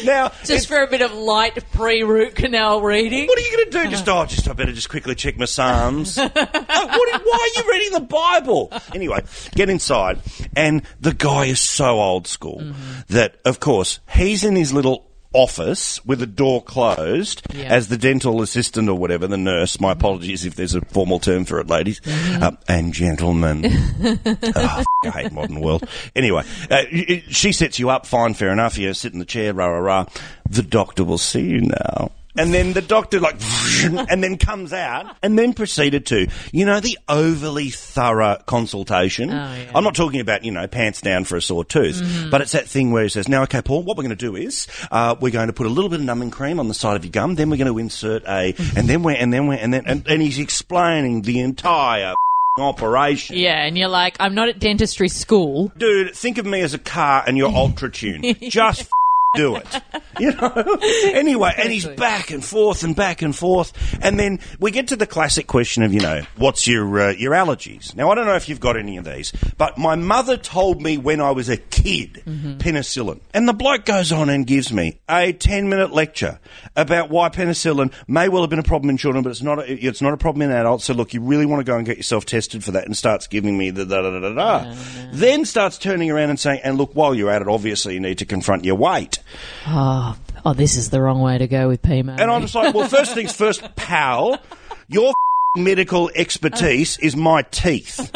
now 0.06 0.31
just 0.44 0.68
for 0.68 0.81
a 0.81 0.88
bit 0.88 1.01
of 1.01 1.13
light 1.13 1.57
pre-root 1.71 2.36
canal 2.36 2.81
reading. 2.81 3.27
what 3.27 3.38
are 3.38 3.42
you 3.42 3.57
going 3.57 3.71
to 3.71 3.83
do? 3.83 3.89
Just 3.89 4.07
uh-huh. 4.07 4.21
oh, 4.21 4.25
just 4.25 4.48
I 4.50 4.53
better 4.53 4.71
just 4.71 4.89
quickly 4.89 5.15
check 5.15 5.38
my 5.38 5.45
psalms. 5.45 6.18
Like, 6.18 6.36
what, 6.36 7.21
why 7.25 7.51
are 7.56 7.62
you 7.62 7.69
reading 7.71 7.94
the 7.94 8.06
Bible? 8.07 8.71
Anyway, 8.94 9.24
get 9.56 9.69
inside, 9.69 10.19
and 10.56 10.83
the 11.00 11.13
guy 11.13 11.45
is 11.45 11.59
so 11.59 12.00
old 12.00 12.27
school 12.27 12.59
mm-hmm. 12.59 13.13
that, 13.13 13.39
of 13.45 13.59
course, 13.59 14.00
he's 14.09 14.44
in 14.44 14.56
his 14.56 14.74
little 14.74 15.11
office 15.33 16.04
with 16.06 16.22
a 16.22 16.25
door 16.28 16.62
closed 16.62 17.42
Yeah. 17.54 17.66
as 17.74 17.88
the 17.88 17.98
dental 17.98 18.42
assistant 18.42 18.89
or 18.89 18.95
whatever, 18.98 19.28
the 19.28 19.38
nurse. 19.38 19.80
My 19.80 19.92
apologies 19.94 20.45
if 20.45 20.56
there's 20.56 20.75
a 20.75 20.81
formal 20.81 21.19
term 21.19 21.45
for 21.45 21.60
it, 21.60 21.68
ladies 21.68 22.01
uh, 22.07 22.51
and 22.68 22.94
gentlemen. 22.94 23.66
Oh, 24.54 24.83
I 25.04 25.10
hate 25.10 25.31
modern 25.31 25.62
world. 25.62 25.88
Anyway, 26.16 26.44
uh, 26.69 26.83
she 27.30 27.51
sets 27.51 27.80
you 27.80 27.89
up. 27.89 28.06
Fine, 28.06 28.33
fair 28.36 28.51
enough. 28.51 28.78
You 28.78 28.94
sit 28.94 29.13
in 29.13 29.19
the 29.19 29.25
chair. 29.25 29.54
Rah 29.54 29.66
rah 29.68 29.80
rah. 29.80 30.06
The 30.50 30.62
doctor 30.62 31.04
will 31.04 31.18
see 31.18 31.42
you 31.42 31.62
now. 31.62 32.12
And 32.38 32.54
then 32.54 32.74
the 32.74 32.81
doctor 32.81 33.19
like, 33.19 33.36
and 33.83 34.24
then 34.24 34.38
comes 34.38 34.74
out, 34.74 35.18
and 35.22 35.38
then 35.38 35.54
proceeded 35.54 36.06
to, 36.07 36.28
you 36.51 36.66
know, 36.66 36.80
the 36.80 36.98
overly 37.10 37.69
thorough 37.69 38.38
consultation. 38.45 39.30
Oh, 39.30 39.33
yeah. 39.33 39.72
I'm 39.75 39.83
not 39.83 39.95
talking 39.95 40.19
about, 40.22 40.45
you 40.45 40.51
know, 40.51 40.66
pants 40.68 41.01
down 41.01 41.25
for 41.25 41.36
a 41.36 41.42
sore 41.42 41.66
tooth, 41.66 42.01
Mm-hmm. 42.01 42.30
but 42.30 42.42
it's 42.42 42.54
that 42.54 42.68
thing 42.68 42.92
where 42.92 43.04
he 43.04 43.10
says, 43.10 43.28
now, 43.28 43.44
okay, 43.44 43.62
Paul, 43.62 43.83
what 43.83 43.98
we're 43.98 44.04
going 44.04 44.16
to 44.16 44.25
do 44.25 44.36
is, 44.36 44.68
uh, 44.92 45.16
we're 45.19 45.31
going 45.31 45.48
to 45.48 45.54
put 45.54 45.66
a 45.68 45.69
little 45.69 45.89
bit 45.89 46.00
of 46.00 46.06
numbing 46.06 46.31
cream 46.31 46.60
on 46.60 46.68
the 46.68 46.74
side 46.74 46.95
of 46.95 47.04
your 47.04 47.12
gum, 47.12 47.36
then 47.36 47.50
we're 47.50 47.57
going 47.57 47.68
to 47.72 47.78
insert 47.80 48.24
a, 48.25 48.54
and 48.75 48.88
then 48.88 49.04
we're, 49.04 49.12
and 49.18 49.34
then 49.34 49.48
we're, 49.48 49.56
and 49.56 49.74
then, 49.74 49.84
and, 49.86 50.07
and 50.07 50.22
he's 50.22 50.39
explaining 50.39 51.24
the 51.24 51.39
entire 51.39 52.13
operation. 52.58 53.38
Yeah, 53.38 53.63
and 53.65 53.77
you're 53.77 53.88
like, 53.88 54.17
I'm 54.20 54.36
not 54.36 54.50
at 54.50 54.60
dentistry 54.60 55.08
school. 55.10 55.72
Dude, 55.77 56.15
think 56.15 56.38
of 56.38 56.46
me 56.46 56.62
as 56.62 56.74
a 56.74 56.79
car 56.79 57.24
and 57.25 57.38
you're 57.38 57.50
ultra 57.53 57.89
tuned. 57.91 58.38
Just 58.41 58.89
do 59.36 59.56
it. 59.56 59.82
You 60.20 60.34
know? 60.34 60.78
Anyway, 61.12 61.54
and 61.58 61.72
he's 61.72 61.88
back 61.88 62.32
and 62.32 62.44
forth 62.44 62.84
and 62.84 62.96
back 62.96 63.22
and 63.22 63.36
forth. 63.36 63.74
And 64.02 64.20
then 64.20 64.40
we 64.60 64.72
get 64.72 64.88
to 64.90 64.96
the 64.96 65.06
classic 65.06 65.46
question 65.46 65.84
of, 65.84 65.94
you 65.94 66.00
know, 66.00 66.24
what's 66.38 66.68
your, 66.68 67.00
uh, 67.00 67.12
your 67.12 67.34
allergies? 67.34 67.96
Now, 67.96 68.10
I 68.10 68.16
don't 68.16 68.26
know 68.26 68.36
if 68.36 68.50
you've 68.50 68.60
got 68.60 68.76
any 68.76 68.98
of 68.98 69.06
these, 69.06 69.32
but 69.58 69.78
my 69.78 69.96
mother 69.96 70.38
told 70.38 70.82
me 70.82 70.98
when 70.98 71.22
I 71.22 71.32
was 71.32 71.48
a 71.48 71.58
kid, 71.58 72.24
penicillin. 72.26 73.20
And 73.34 73.48
the 73.48 73.54
bloke 73.54 73.86
goes 73.86 74.12
on 74.12 74.30
and 74.30 74.48
gives 74.48 74.74
me 74.74 75.00
a 75.08 75.32
10 75.32 75.70
minute 75.70 75.92
lecture 75.92 76.40
about 76.76 77.10
why 77.10 77.30
penicillin 77.30 77.94
may 78.08 78.30
well 78.30 78.42
have 78.42 78.50
been 78.50 78.60
a 78.60 78.64
problem 78.64 78.90
in 78.90 78.98
children, 78.98 79.24
but 79.24 79.30
it's 79.30 79.42
not 79.42 79.60
a, 79.60 79.72
it's 79.72 80.02
not 80.02 80.14
a 80.14 80.18
problem 80.18 80.42
in 80.42 80.52
adults. 80.52 80.86
So 80.86 80.94
look, 80.94 81.14
you 81.14 81.22
really 81.22 81.46
want 81.46 81.60
to 81.60 81.70
go 81.70 81.78
and 81.78 81.86
get 81.86 81.98
yourself 81.98 82.26
tested 82.26 82.64
for 82.64 82.72
that 82.72 82.86
and 82.86 82.98
starts 82.98 83.28
giving 83.28 83.58
me 83.58 83.70
the 83.70 83.86
da 83.86 84.02
da 84.02 84.20
da 84.20 84.20
da 84.20 84.34
da. 84.34 84.76
Then 85.14 85.46
starts 85.46 85.78
turning 85.78 86.10
around 86.10 86.32
and 86.32 86.40
saying, 86.40 86.62
and 86.64 86.78
look, 86.78 86.96
while 86.96 87.14
you're 87.14 87.32
at 87.32 87.42
it, 87.42 87.48
obviously 87.48 87.94
you 87.94 88.00
need 88.00 88.18
to 88.20 88.26
confront 88.26 88.66
your 88.66 88.76
weight. 88.76 89.20
Oh, 89.68 90.18
oh, 90.46 90.54
this 90.54 90.75
is 90.75 90.90
the 90.90 91.01
wrong 91.01 91.22
way 91.22 91.38
to 91.38 91.48
go 91.48 91.68
with 91.68 91.82
PMO. 91.82 92.20
And 92.20 92.30
I'm 92.32 92.42
just 92.42 92.56
like, 92.56 92.74
well, 92.74 92.88
first 92.88 93.13
things 93.13 93.34
first, 93.34 93.75
pal, 93.75 94.40
your 94.88 95.13
medical 95.58 96.10
expertise 96.16 96.98
is 97.00 97.16
my 97.16 97.42
teeth. 97.44 98.12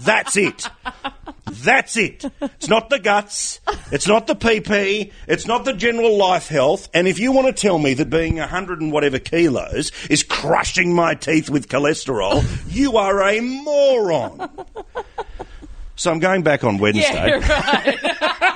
That's 0.00 0.36
it. 0.36 0.68
That's 1.46 1.96
it. 1.96 2.24
It's 2.40 2.68
not 2.68 2.90
the 2.90 2.98
guts. 2.98 3.60
It's 3.92 4.06
not 4.06 4.26
the 4.26 4.34
PP. 4.36 5.12
It's 5.28 5.46
not 5.46 5.64
the 5.64 5.72
general 5.72 6.16
life 6.18 6.48
health. 6.48 6.88
And 6.92 7.06
if 7.08 7.18
you 7.18 7.32
want 7.32 7.46
to 7.46 7.52
tell 7.52 7.78
me 7.78 7.94
that 7.94 8.10
being 8.10 8.36
hundred 8.38 8.80
and 8.80 8.92
whatever 8.92 9.18
kilos 9.18 9.90
is 10.10 10.22
crushing 10.22 10.94
my 10.94 11.14
teeth 11.14 11.48
with 11.48 11.68
cholesterol, 11.68 12.44
you 12.74 12.96
are 12.98 13.22
a 13.22 13.40
moron. 13.40 14.50
So 15.94 16.10
I'm 16.10 16.18
going 16.18 16.42
back 16.42 16.62
on 16.62 16.76
Wednesday. 16.78 17.02
yeah, 17.40 17.48
right. 17.48 18.52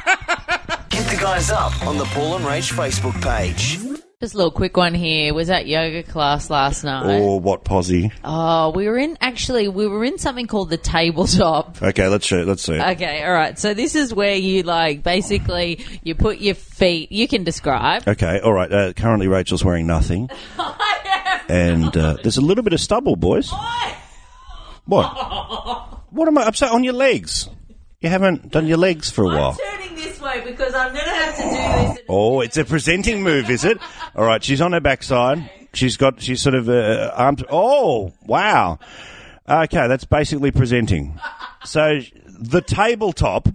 Hit 1.20 1.26
the 1.26 1.32
guys 1.32 1.50
up 1.50 1.86
on 1.86 1.98
the 1.98 2.04
Paul 2.06 2.36
and 2.36 2.44
Rach 2.46 2.72
Facebook 2.72 3.20
page. 3.22 3.78
Just 4.20 4.32
a 4.32 4.36
little 4.38 4.50
quick 4.50 4.76
one 4.76 4.94
here. 4.94 5.34
Was 5.34 5.50
at 5.50 5.66
yoga 5.66 6.02
class 6.02 6.48
last 6.48 6.82
night. 6.82 7.20
Or 7.20 7.38
what 7.38 7.62
posy? 7.62 8.10
Oh, 8.24 8.70
we 8.70 8.88
were 8.88 8.96
in 8.96 9.18
actually 9.20 9.68
we 9.68 9.86
were 9.86 10.02
in 10.02 10.16
something 10.18 10.46
called 10.46 10.70
the 10.70 10.78
tabletop. 10.78 11.82
Okay, 11.82 12.08
let's 12.08 12.26
show. 12.26 12.42
Let's 12.42 12.62
see. 12.62 12.80
Okay, 12.80 13.22
all 13.22 13.32
right. 13.32 13.58
So 13.58 13.74
this 13.74 13.94
is 13.94 14.14
where 14.14 14.34
you 14.34 14.62
like 14.62 15.02
basically 15.02 15.84
you 16.02 16.14
put 16.14 16.38
your 16.38 16.54
feet. 16.54 17.12
You 17.12 17.28
can 17.28 17.44
describe. 17.44 18.08
Okay, 18.08 18.40
all 18.40 18.54
right. 18.54 18.72
Uh, 18.72 18.92
currently, 18.94 19.28
Rachel's 19.28 19.64
wearing 19.64 19.86
nothing. 19.86 20.30
I 20.58 21.42
and 21.50 21.94
uh, 21.96 22.16
there's 22.22 22.38
a 22.38 22.42
little 22.42 22.64
bit 22.64 22.72
of 22.72 22.80
stubble, 22.80 23.16
boys. 23.16 23.50
What? 24.86 25.04
What 26.10 26.28
am 26.28 26.38
I 26.38 26.46
upset 26.46 26.70
on 26.70 26.82
your 26.82 26.94
legs? 26.94 27.48
You 28.00 28.08
haven't 28.08 28.50
done 28.50 28.66
your 28.66 28.78
legs 28.78 29.10
for 29.10 29.24
a 29.24 29.28
while. 29.28 29.58
Because 30.44 30.74
I'm 30.74 30.92
going 30.92 31.04
to 31.04 31.10
have 31.10 31.36
to 31.36 31.42
do 31.42 31.94
this. 31.94 31.98
Oh, 32.08 32.40
it's 32.40 32.56
a 32.56 32.64
presenting 32.64 33.22
move, 33.22 33.50
is 33.50 33.64
it? 33.64 33.78
All 34.14 34.24
right, 34.24 34.42
she's 34.42 34.60
on 34.60 34.72
her 34.72 34.80
backside. 34.80 35.50
She's 35.72 35.96
got, 35.96 36.20
she's 36.20 36.40
sort 36.40 36.54
of 36.54 36.68
uh, 36.68 37.12
armed. 37.14 37.44
Oh, 37.50 38.12
wow. 38.26 38.78
Okay, 39.48 39.88
that's 39.88 40.04
basically 40.04 40.50
presenting. 40.50 41.18
So 41.64 42.00
the 42.26 42.60
tabletop 42.60 43.48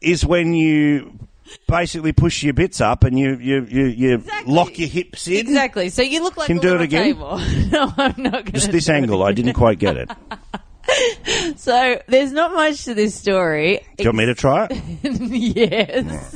is 0.00 0.24
when 0.24 0.54
you 0.54 1.18
basically 1.66 2.12
push 2.12 2.42
your 2.42 2.52
bits 2.52 2.80
up 2.80 3.04
and 3.04 3.18
you 3.18 3.36
you 3.36 3.66
you, 3.70 3.84
you 3.86 4.14
Exactly. 4.16 4.52
lock 4.52 4.78
your 4.78 4.88
hips 4.88 5.26
in. 5.26 5.38
Exactly. 5.38 5.88
So 5.88 6.02
you 6.02 6.22
look 6.22 6.36
like 6.36 6.46
Can 6.48 6.58
a 6.58 6.60
do 6.60 6.74
it 6.74 6.82
again? 6.82 7.04
table. 7.14 7.38
no, 7.70 7.92
I'm 7.96 8.14
not. 8.22 8.44
Just 8.52 8.70
this 8.70 8.88
angle, 8.90 9.22
I 9.22 9.32
didn't 9.32 9.54
quite 9.54 9.78
get 9.78 9.96
it. 9.96 10.10
So 11.56 12.00
there's 12.06 12.32
not 12.32 12.52
much 12.52 12.84
to 12.84 12.94
this 12.94 13.14
story. 13.14 13.80
Do 13.96 14.04
you 14.04 14.08
want 14.08 14.18
me 14.18 14.26
to 14.26 14.34
try 14.34 14.68
it? 14.70 14.82
yes. 15.02 16.32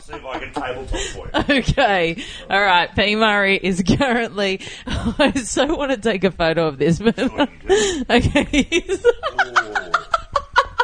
See 0.00 0.12
if 0.12 0.24
I 0.24 0.38
can 0.38 0.52
tabletop 0.52 1.00
for 1.00 1.26
you. 1.26 1.58
Okay. 1.58 2.24
All 2.48 2.60
right. 2.60 2.94
P. 2.94 3.16
Murray 3.16 3.56
is 3.56 3.82
currently. 3.82 4.60
I 4.86 5.32
so 5.32 5.74
want 5.74 5.90
to 5.92 5.96
take 5.96 6.24
a 6.24 6.30
photo 6.30 6.68
of 6.68 6.78
this, 6.78 6.98
but 6.98 7.18
okay. 7.18 8.84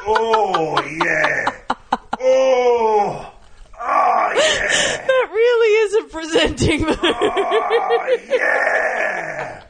Oh 0.07 0.83
yeah. 0.83 1.77
Oh. 2.21 3.33
Oh 3.81 4.33
yeah. 4.35 5.07
that 5.07 5.29
really 5.33 5.69
is 5.85 5.95
a 5.95 6.09
presenting 6.09 6.85
ah, 6.85 6.87
move. 6.87 6.99
Oh 7.03 8.19
yeah. 8.29 9.63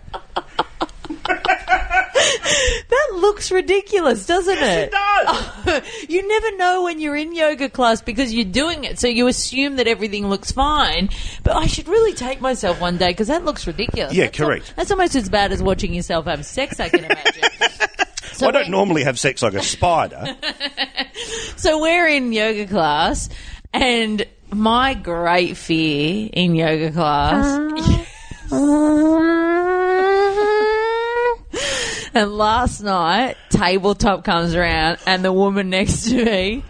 That 2.88 3.08
looks 3.14 3.50
ridiculous, 3.50 4.26
doesn't 4.26 4.58
It 4.58 4.62
it? 4.62 4.90
does. 4.92 5.82
you 6.08 6.26
never 6.26 6.56
know 6.56 6.82
when 6.84 7.00
you're 7.00 7.16
in 7.16 7.34
yoga 7.34 7.68
class 7.68 8.00
because 8.02 8.32
you're 8.32 8.44
doing 8.44 8.84
it, 8.84 8.98
so 8.98 9.08
you 9.08 9.26
assume 9.26 9.76
that 9.76 9.86
everything 9.86 10.28
looks 10.28 10.52
fine. 10.52 11.08
But 11.42 11.56
I 11.56 11.66
should 11.66 11.88
really 11.88 12.14
take 12.14 12.40
myself 12.40 12.80
one 12.80 12.96
day 12.98 13.08
because 13.10 13.28
that 13.28 13.44
looks 13.44 13.66
ridiculous. 13.66 14.14
Yeah, 14.14 14.24
That's 14.24 14.40
al- 14.40 14.46
correct. 14.46 14.72
that's 14.76 14.90
almost 14.90 15.14
as 15.16 15.28
bad 15.28 15.52
as 15.52 15.62
watching 15.62 15.94
yourself 15.94 16.26
have 16.26 16.44
sex. 16.46 16.80
I 16.80 16.88
can 16.88 17.04
imagine. 17.04 17.42
So 18.34 18.48
I 18.48 18.50
don't 18.50 18.62
we're- 18.62 18.70
normally 18.70 19.04
have 19.04 19.18
sex 19.20 19.42
like 19.42 19.54
a 19.54 19.62
spider. 19.62 20.24
So 21.56 21.80
we're 21.80 22.08
in 22.08 22.32
yoga 22.32 22.66
class, 22.66 23.28
and 23.72 24.24
my 24.50 24.94
great 24.94 25.56
fear 25.56 26.28
in 26.32 26.54
yoga 26.56 26.90
class. 26.90 27.44
And 32.14 32.32
last 32.32 32.82
night, 32.82 33.36
tabletop 33.50 34.24
comes 34.24 34.54
around, 34.54 34.98
and 35.06 35.24
the 35.24 35.32
woman 35.32 35.70
next 35.70 36.08
to 36.10 36.24
me. 36.24 36.64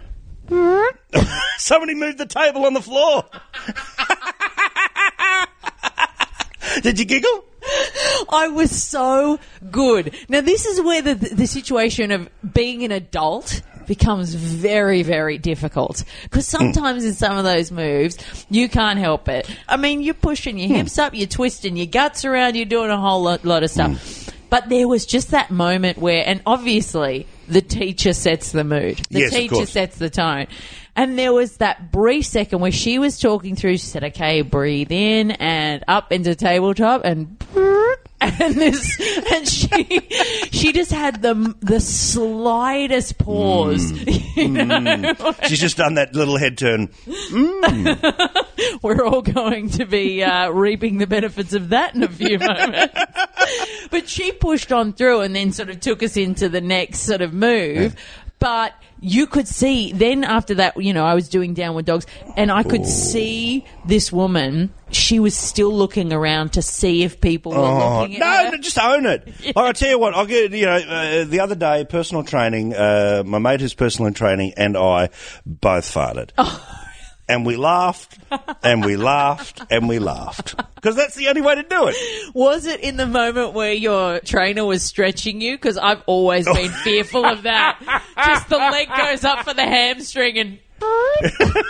Somebody 1.57 1.95
moved 1.95 2.17
the 2.17 2.25
table 2.25 2.65
on 2.65 2.73
the 2.73 2.81
floor. 2.81 3.25
Did 6.81 6.99
you 6.99 7.05
giggle? 7.05 7.45
I 8.29 8.47
was 8.49 8.71
so 8.83 9.39
good. 9.71 10.15
Now, 10.27 10.41
this 10.41 10.65
is 10.65 10.81
where 10.81 11.01
the, 11.01 11.15
the 11.15 11.47
situation 11.47 12.11
of 12.11 12.29
being 12.53 12.83
an 12.83 12.91
adult 12.91 13.61
becomes 13.85 14.33
very, 14.33 15.03
very 15.03 15.37
difficult. 15.37 16.03
Because 16.23 16.49
hmm. 16.49 16.57
sometimes 16.57 17.05
in 17.05 17.13
some 17.13 17.37
of 17.37 17.43
those 17.43 17.71
moves, 17.71 18.17
you 18.49 18.69
can't 18.69 18.99
help 18.99 19.27
it. 19.29 19.49
I 19.67 19.77
mean, 19.77 20.01
you're 20.01 20.13
pushing 20.13 20.57
your 20.57 20.69
hmm. 20.69 20.75
hips 20.75 20.97
up, 20.97 21.13
you're 21.13 21.27
twisting 21.27 21.77
your 21.77 21.87
guts 21.87 22.25
around, 22.25 22.55
you're 22.55 22.65
doing 22.65 22.89
a 22.89 22.97
whole 22.97 23.23
lot, 23.23 23.45
lot 23.45 23.63
of 23.63 23.69
stuff. 23.69 24.25
Hmm. 24.25 24.29
But 24.53 24.69
there 24.69 24.87
was 24.87 25.07
just 25.07 25.31
that 25.31 25.49
moment 25.49 25.97
where, 25.97 26.23
and 26.23 26.39
obviously, 26.45 27.25
the 27.47 27.59
teacher 27.59 28.13
sets 28.13 28.51
the 28.51 28.63
mood. 28.63 28.99
The 29.09 29.21
Yes, 29.21 29.33
teacher 29.33 29.65
sets 29.65 29.97
the 29.97 30.11
tone. 30.11 30.45
And 30.95 31.17
there 31.17 31.33
was 31.33 31.57
that 31.57 31.91
brief 31.91 32.27
second 32.27 32.59
where 32.59 32.71
she 32.71 32.99
was 32.99 33.19
talking 33.19 33.55
through. 33.55 33.77
She 33.77 33.87
said, 33.87 34.03
"Okay, 34.03 34.43
breathe 34.43 34.91
in 34.91 35.31
and 35.31 35.83
up 35.87 36.11
into 36.11 36.35
tabletop 36.35 37.03
and." 37.03 37.35
And 38.43 38.55
this, 38.55 38.99
and 39.31 39.47
she, 39.47 39.99
she 40.51 40.71
just 40.71 40.91
had 40.91 41.21
the 41.21 41.55
the 41.59 41.79
slightest 41.79 43.17
pause. 43.17 43.91
Mm. 43.91 44.23
You 44.33 44.49
mm. 44.49 45.19
know, 45.19 45.33
She's 45.47 45.59
just 45.59 45.77
done 45.77 45.93
that 45.93 46.15
little 46.15 46.37
head 46.37 46.57
turn. 46.57 46.87
Mm. 46.87 48.81
we're 48.81 49.05
all 49.05 49.21
going 49.21 49.69
to 49.71 49.85
be 49.85 50.23
uh, 50.23 50.49
reaping 50.49 50.97
the 50.97 51.05
benefits 51.05 51.53
of 51.53 51.69
that 51.69 51.93
in 51.93 52.01
a 52.01 52.07
few 52.07 52.39
moments. 52.39 52.95
but 53.91 54.09
she 54.09 54.31
pushed 54.31 54.71
on 54.71 54.93
through 54.93 55.21
and 55.21 55.35
then 55.35 55.51
sort 55.51 55.69
of 55.69 55.79
took 55.81 56.01
us 56.01 56.17
into 56.17 56.49
the 56.49 56.61
next 56.61 57.01
sort 57.01 57.21
of 57.21 57.31
move. 57.31 57.95
But 58.43 58.73
you 58.99 59.25
could 59.25 59.47
see 59.47 59.93
then 59.93 60.25
after 60.25 60.55
that, 60.55 60.75
you 60.75 60.93
know, 60.93 61.05
I 61.05 61.13
was 61.13 61.29
doing 61.29 61.53
downward 61.53 61.85
dogs 61.85 62.05
and 62.35 62.51
I 62.51 62.63
could 62.63 62.85
see 62.85 63.63
this 63.85 64.11
woman. 64.11 64.73
She 64.91 65.17
was 65.21 65.33
still 65.33 65.73
looking 65.73 66.11
around 66.11 66.51
to 66.53 66.61
see 66.61 67.03
if 67.03 67.21
people 67.21 67.53
were 67.53 67.59
Oh, 67.59 68.01
looking 68.01 68.15
at 68.17 68.19
no, 68.19 68.45
her. 68.45 68.51
no, 68.51 68.57
just 68.57 68.77
own 68.77 69.05
it. 69.05 69.27
Like, 69.55 69.57
I 69.57 69.71
tell 69.71 69.89
you 69.91 69.97
what, 69.97 70.13
I'll 70.13 70.25
get, 70.25 70.51
you 70.51 70.65
know, 70.65 70.75
uh, 70.75 71.23
the 71.23 71.39
other 71.39 71.55
day, 71.55 71.85
personal 71.85 72.23
training, 72.25 72.73
uh, 72.75 73.23
my 73.25 73.39
mate 73.39 73.61
who's 73.61 73.73
personal 73.73 74.11
training 74.11 74.55
and 74.57 74.75
I 74.75 75.09
both 75.45 75.85
farted. 75.85 76.31
Oh. 76.37 76.79
And 77.27 77.45
we 77.45 77.55
laughed, 77.55 78.17
and 78.63 78.83
we 78.83 78.97
laughed, 78.97 79.61
and 79.69 79.87
we 79.87 79.99
laughed. 79.99 80.55
Because 80.75 80.95
that's 80.97 81.15
the 81.15 81.29
only 81.29 81.39
way 81.41 81.55
to 81.55 81.63
do 81.63 81.87
it. 81.87 81.95
Was 82.35 82.65
it 82.65 82.81
in 82.81 82.97
the 82.97 83.07
moment 83.07 83.53
where 83.53 83.71
your 83.71 84.19
trainer 84.19 84.65
was 84.65 84.83
stretching 84.83 85.39
you? 85.39 85.55
Because 85.55 85.77
I've 85.77 86.03
always 86.05 86.45
been 86.45 86.71
fearful 86.83 87.23
of 87.25 87.43
that. 87.43 87.79
Just 88.25 88.49
the 88.49 88.57
leg 88.57 88.89
goes 88.95 89.23
up 89.23 89.45
for 89.45 89.53
the 89.53 89.63
hamstring 89.63 90.37
and. 90.37 90.59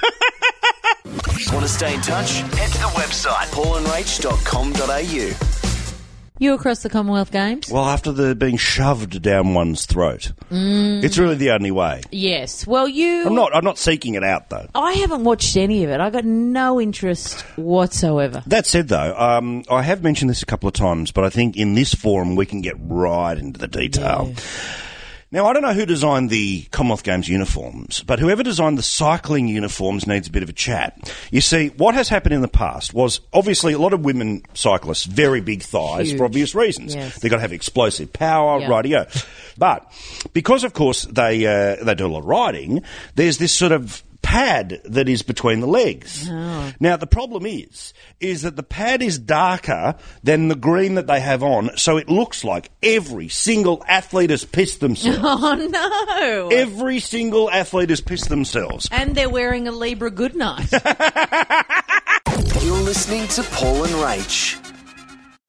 Want 1.52 1.66
to 1.66 1.70
stay 1.70 1.94
in 1.94 2.00
touch? 2.02 2.40
Head 2.40 2.72
to 2.72 2.78
the 2.80 2.88
website 2.96 3.46
paulandrach.com.au. 3.52 5.63
You 6.44 6.54
across 6.56 6.84
the 6.84 6.90
Commonwealth 6.90 7.32
Games? 7.32 7.70
Well, 7.72 7.86
after 7.86 8.12
the 8.12 8.36
being 8.36 8.58
shoved 8.58 9.22
down 9.22 9.54
one's 9.54 9.86
throat, 9.86 10.34
it's 10.52 11.18
really 11.18 11.36
the 11.36 11.52
only 11.52 11.72
way. 11.72 12.02
Yes. 12.12 12.68
Well, 12.68 12.86
you. 12.86 13.26
I'm 13.26 13.34
not. 13.34 13.56
I'm 13.56 13.64
not 13.64 13.78
seeking 13.78 14.16
it 14.16 14.26
out 14.26 14.50
though. 14.50 14.68
I 14.76 14.92
haven't 14.92 15.24
watched 15.24 15.56
any 15.56 15.86
of 15.86 15.90
it. 15.90 16.02
I 16.02 16.10
got 16.10 16.26
no 16.26 16.82
interest 16.82 17.40
whatsoever. 17.56 18.44
That 18.48 18.66
said, 18.66 18.90
though, 18.90 19.16
um, 19.18 19.64
I 19.70 19.84
have 19.84 20.04
mentioned 20.04 20.30
this 20.30 20.44
a 20.44 20.46
couple 20.46 20.68
of 20.68 20.74
times, 20.74 21.14
but 21.14 21.24
I 21.24 21.30
think 21.30 21.56
in 21.56 21.76
this 21.76 21.96
forum 21.96 22.36
we 22.36 22.46
can 22.46 22.60
get 22.60 22.76
right 22.78 23.38
into 23.38 23.58
the 23.58 23.70
detail. 23.70 24.34
Now, 25.34 25.48
I 25.48 25.54
don't 25.54 25.64
know 25.64 25.74
who 25.74 25.88
designed 25.88 26.30
the 26.30 26.62
Commonwealth 26.70 27.02
Games 27.02 27.28
uniforms, 27.28 28.04
but 28.04 28.20
whoever 28.20 28.44
designed 28.44 28.78
the 28.78 28.84
cycling 28.84 29.48
uniforms 29.48 30.06
needs 30.06 30.28
a 30.28 30.32
bit 30.32 30.44
of 30.44 30.50
a 30.50 30.54
chat. 30.54 31.12
You 31.32 31.42
see, 31.42 31.70
what 31.70 31.96
has 31.96 32.08
happened 32.08 32.36
in 32.36 32.42
the 32.42 32.48
past 32.48 32.94
was 32.94 33.20
obviously 33.34 33.74
a 33.74 33.80
lot 33.80 33.94
of 33.94 34.06
women 34.06 34.44
cyclists, 34.54 35.06
very 35.06 35.42
big 35.42 35.64
thighs 35.64 36.10
Huge. 36.10 36.20
for 36.20 36.26
obvious 36.26 36.54
reasons. 36.54 36.94
Yes. 36.94 37.18
They've 37.18 37.32
got 37.32 37.38
to 37.38 37.42
have 37.42 37.52
explosive 37.52 38.14
power, 38.14 38.60
Yeah. 38.60 38.68
rightio. 38.68 39.26
But 39.58 39.92
because, 40.34 40.64
of 40.64 40.74
course, 40.74 41.02
they 41.06 41.48
uh, 41.48 41.84
they 41.84 41.96
do 41.96 42.06
a 42.06 42.10
lot 42.10 42.20
of 42.20 42.26
riding, 42.26 42.84
there's 43.16 43.40
this 43.40 43.54
sort 43.54 43.72
of 43.72 44.04
pad 44.24 44.82
that 44.86 45.08
is 45.08 45.22
between 45.22 45.60
the 45.60 45.68
legs. 45.68 46.28
Oh. 46.28 46.72
Now 46.80 46.98
the 46.98 47.06
problem 47.06 47.46
is 47.46 47.94
is 48.20 48.42
that 48.42 48.56
the 48.56 48.64
pad 48.64 49.04
is 49.04 49.20
darker 49.20 49.96
than 50.24 50.48
the 50.48 50.56
green 50.56 50.96
that 50.96 51.06
they 51.06 51.20
have 51.20 51.44
on, 51.44 51.70
so 51.78 51.98
it 51.98 52.10
looks 52.10 52.44
like 52.44 52.72
every 52.82 53.28
single 53.30 53.84
athlete 53.88 54.32
has 54.32 54.44
pissed 54.46 54.80
themselves. 54.80 55.20
Oh 55.24 55.54
no! 55.56 56.50
every 56.52 57.00
single 57.00 57.52
athlete 57.52 57.90
has 57.92 58.02
pissed 58.02 58.30
themselves. 58.30 58.88
and 58.92 59.14
they're 59.16 59.30
wearing 59.30 59.68
a 59.68 59.72
Libra 59.72 60.10
Goodnight. 60.10 60.72
You're 62.62 62.78
listening 62.78 63.28
to 63.30 63.44
Paul 63.44 63.84
and 63.84 63.94
Rach. 63.96 64.73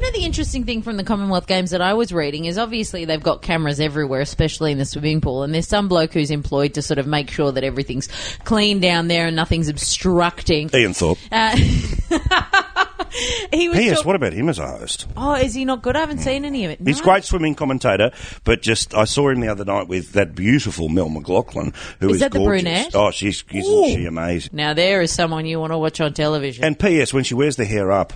You 0.01 0.07
know, 0.07 0.19
the 0.19 0.25
interesting 0.25 0.65
thing 0.65 0.83
from 0.83 0.97
the 0.97 1.05
Commonwealth 1.05 1.47
Games 1.47 1.71
that 1.71 1.81
I 1.81 1.95
was 1.95 2.13
reading 2.13 2.47
is 2.47 2.59
obviously 2.59 3.05
they've 3.05 3.23
got 3.23 3.43
cameras 3.43 3.79
everywhere, 3.79 4.21
especially 4.23 4.73
in 4.73 4.79
the 4.79 4.85
swimming 4.85 5.21
pool, 5.21 5.45
and 5.45 5.55
there's 5.55 5.69
some 5.69 5.87
bloke 5.87 6.13
who's 6.15 6.33
employed 6.33 6.75
to 6.75 6.83
sort 6.83 6.99
of 6.99 7.07
make 7.07 7.31
sure 7.31 7.53
that 7.53 7.63
everything's 7.63 8.09
clean 8.43 8.81
down 8.81 9.07
there 9.07 9.27
and 9.29 9.37
nothing's 9.37 9.69
obstructing. 9.69 10.69
Ian 10.75 10.95
Thorpe. 10.95 11.19
Uh, 11.31 11.55
he 13.53 13.69
was 13.69 13.79
P.S. 13.79 13.99
talk- 13.99 14.07
What 14.07 14.17
about 14.17 14.33
him 14.33 14.49
as 14.49 14.59
a 14.59 14.67
host? 14.67 15.07
oh, 15.17 15.35
is 15.37 15.55
he 15.55 15.65
not 15.65 15.81
good? 15.81 15.95
I 15.95 16.01
haven't 16.01 16.19
seen 16.19 16.45
any 16.45 16.65
of 16.65 16.73
it. 16.73 16.81
He's 16.85 16.99
No. 16.99 17.05
great 17.05 17.23
swimming 17.23 17.55
commentator, 17.55 18.11
but 18.43 18.63
just 18.63 18.97
I 18.97 19.05
saw 19.05 19.29
him 19.29 19.39
the 19.39 19.49
other 19.49 19.65
night 19.65 19.87
with 19.87 20.15
that 20.15 20.35
beautiful 20.35 20.89
Mel 20.89 21.09
McLaughlin, 21.09 21.73
who 22.01 22.09
Is 22.09 22.15
is 22.15 22.21
that 22.21 22.33
the 22.33 22.39
gorgeous. 22.41 22.63
brunette? 22.65 22.97
Oh, 22.97 23.13
she's 23.13 23.45
isn't 23.53 23.73
Ooh. 23.73 23.87
she 23.95 24.07
amazing? 24.07 24.51
Now 24.55 24.75
there 24.75 25.03
is 25.03 25.13
someone 25.13 25.47
you 25.47 25.61
want 25.61 25.73
to 25.73 25.79
watch 25.79 26.01
on 26.01 26.13
television. 26.15 26.65
And 26.65 26.77
P.S. 26.77 27.15
When 27.15 27.23
she 27.23 27.35
wears 27.35 27.55
the 27.55 27.65
hair 27.65 27.93
up, 27.93 28.13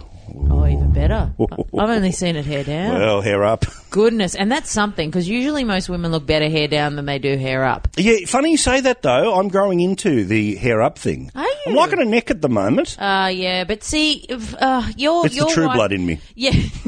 oh, 0.50 0.66
even 0.66 0.92
better. 0.92 1.32
I've 1.78 1.90
only 1.90 2.12
seen 2.12 2.36
it 2.36 2.44
hair 2.46 2.64
down. 2.64 2.94
well, 3.00 3.20
hair 3.20 3.44
up. 3.44 3.64
Goodness, 3.90 4.34
and 4.34 4.50
that's 4.52 4.70
something 4.70 5.08
because 5.08 5.28
usually 5.28 5.64
most 5.64 5.88
women 5.88 6.10
look 6.12 6.26
better 6.26 6.48
hair 6.48 6.68
down 6.68 6.96
than 6.96 7.06
they 7.06 7.18
do 7.18 7.36
hair 7.36 7.64
up. 7.64 7.88
Yeah, 7.96 8.26
funny 8.26 8.50
you 8.50 8.56
say 8.56 8.80
that 8.82 9.02
though. 9.02 9.34
I'm 9.38 9.48
growing 9.48 9.80
into 9.80 10.24
the 10.24 10.56
hair 10.56 10.82
up 10.82 10.98
thing. 10.98 11.30
Are 11.34 11.46
I'm 11.66 11.74
liking 11.74 12.00
a 12.00 12.04
neck 12.04 12.30
at 12.30 12.40
the 12.40 12.48
moment. 12.48 12.96
Uh, 12.98 13.30
yeah, 13.32 13.64
but 13.64 13.82
see, 13.82 14.24
if, 14.28 14.54
uh, 14.54 14.82
your 14.96 15.26
it's 15.26 15.36
your 15.36 15.46
the 15.46 15.52
true 15.52 15.66
wife- 15.66 15.74
blood 15.76 15.92
in 15.92 16.04
me. 16.06 16.20
Yeah, 16.34 16.52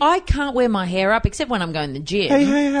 I 0.00 0.22
can't 0.26 0.54
wear 0.54 0.68
my 0.68 0.86
hair 0.86 1.12
up 1.12 1.26
except 1.26 1.50
when 1.50 1.62
I'm 1.62 1.72
going 1.72 1.88
to 1.94 2.00
the 2.00 2.04
gym. 2.04 2.28
Hey, 2.28 2.44
hey, 2.44 2.72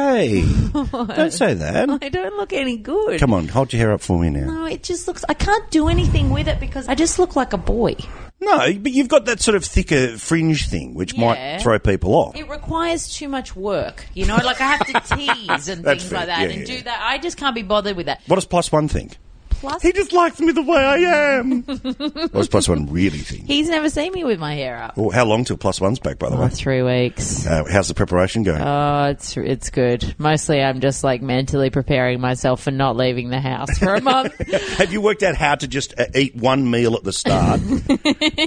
hey! 0.42 0.70
Don't 0.72 1.32
say 1.32 1.54
that. 1.54 1.90
I 2.02 2.08
don't 2.08 2.36
look 2.36 2.52
any 2.52 2.76
good. 2.76 3.20
Come 3.20 3.34
on, 3.34 3.48
hold 3.48 3.72
your 3.72 3.80
hair 3.80 3.92
up 3.92 4.00
for 4.00 4.18
me 4.20 4.30
now. 4.30 4.46
No, 4.46 4.64
it 4.66 4.82
just 4.82 5.08
looks. 5.08 5.24
I 5.28 5.34
can't 5.34 5.68
do 5.70 5.88
anything 5.88 6.30
with 6.30 6.48
it 6.48 6.60
because 6.60 6.88
I 6.88 6.94
just 6.94 7.18
look 7.18 7.36
like 7.36 7.52
a 7.52 7.58
boy. 7.58 7.96
No, 8.42 8.72
but 8.78 8.92
you've 8.92 9.08
got 9.08 9.26
that 9.26 9.40
sort 9.40 9.54
of 9.54 9.64
thicker 9.64 10.16
fringe 10.16 10.68
thing, 10.68 10.94
which 10.94 11.12
Yeah. 11.14 11.20
might 11.26 11.58
throw 11.62 11.78
people 11.78 12.14
off. 12.14 12.34
It 12.36 12.48
requires 12.48 13.12
too 13.12 13.28
much 13.28 13.54
work, 13.54 14.06
you 14.14 14.24
know. 14.26 14.36
Like 14.36 14.60
I 14.60 14.66
have 14.76 14.86
to 14.86 15.16
tease 15.16 15.68
and 15.68 15.84
That's 15.84 16.02
things 16.02 16.10
fair. 16.10 16.18
like 16.20 16.26
that, 16.28 16.40
Yeah, 16.40 16.48
and 16.56 16.60
yeah. 16.68 16.76
do 16.78 16.82
that. 16.84 17.00
I 17.02 17.18
just 17.18 17.36
can't 17.36 17.54
be 17.54 17.62
bothered 17.62 17.96
with 17.96 18.06
that. 18.06 18.22
What 18.26 18.36
does 18.36 18.46
plus 18.46 18.72
one 18.72 18.88
think? 18.88 19.18
Plus, 19.60 19.82
He 19.82 19.92
just 19.92 20.12
likes 20.14 20.40
me 20.40 20.52
the 20.52 20.62
way 20.62 20.78
I 20.82 20.96
am. 21.38 21.62
what 21.64 22.32
does 22.32 22.48
plus 22.48 22.66
one 22.68 22.90
really 22.90 23.18
think? 23.18 23.44
he's 23.46 23.68
never 23.68 23.90
seen 23.90 24.10
me 24.12 24.24
with 24.24 24.38
my 24.40 24.54
hair 24.54 24.82
up. 24.82 24.96
Well, 24.96 25.10
how 25.10 25.26
long 25.26 25.44
till 25.44 25.58
plus 25.58 25.80
one's 25.80 25.98
back, 25.98 26.18
by 26.18 26.30
the 26.30 26.36
Oh, 26.36 26.40
way? 26.42 26.48
three 26.48 26.82
weeks. 26.82 27.46
Uh, 27.46 27.64
how's 27.70 27.88
the 27.88 27.94
preparation 27.94 28.42
going? 28.42 28.62
Oh, 28.62 29.04
it's 29.10 29.36
it's 29.36 29.68
good. 29.70 30.14
Mostly, 30.18 30.62
I'm 30.62 30.80
just 30.80 31.04
like 31.04 31.20
mentally 31.20 31.68
preparing 31.68 32.20
myself 32.20 32.62
for 32.62 32.70
not 32.70 32.96
leaving 32.96 33.28
the 33.28 33.40
house 33.40 33.78
for 33.78 33.94
a 33.94 34.00
month. 34.02 34.34
Have 34.78 34.92
you 34.92 35.02
worked 35.02 35.22
out 35.22 35.34
how 35.36 35.56
to 35.56 35.68
just 35.68 35.92
uh, 35.98 36.06
eat 36.14 36.34
one 36.36 36.70
meal 36.70 36.94
at 36.94 37.04
the 37.04 37.12
start 37.12 37.60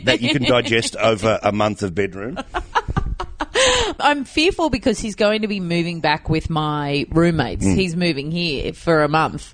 that 0.03 0.17
you 0.21 0.31
can 0.33 0.43
digest 0.43 0.95
over 0.95 1.39
a 1.43 1.51
month 1.51 1.83
of 1.83 1.93
bedroom? 1.93 2.39
I'm 3.99 4.25
fearful 4.25 4.69
because 4.69 4.99
he's 4.99 5.15
going 5.15 5.43
to 5.43 5.47
be 5.47 5.59
moving 5.59 6.01
back 6.01 6.27
with 6.29 6.49
my 6.49 7.05
roommates. 7.11 7.65
Mm. 7.65 7.75
He's 7.75 7.95
moving 7.95 8.31
here 8.31 8.73
for 8.73 9.03
a 9.03 9.07
month. 9.07 9.53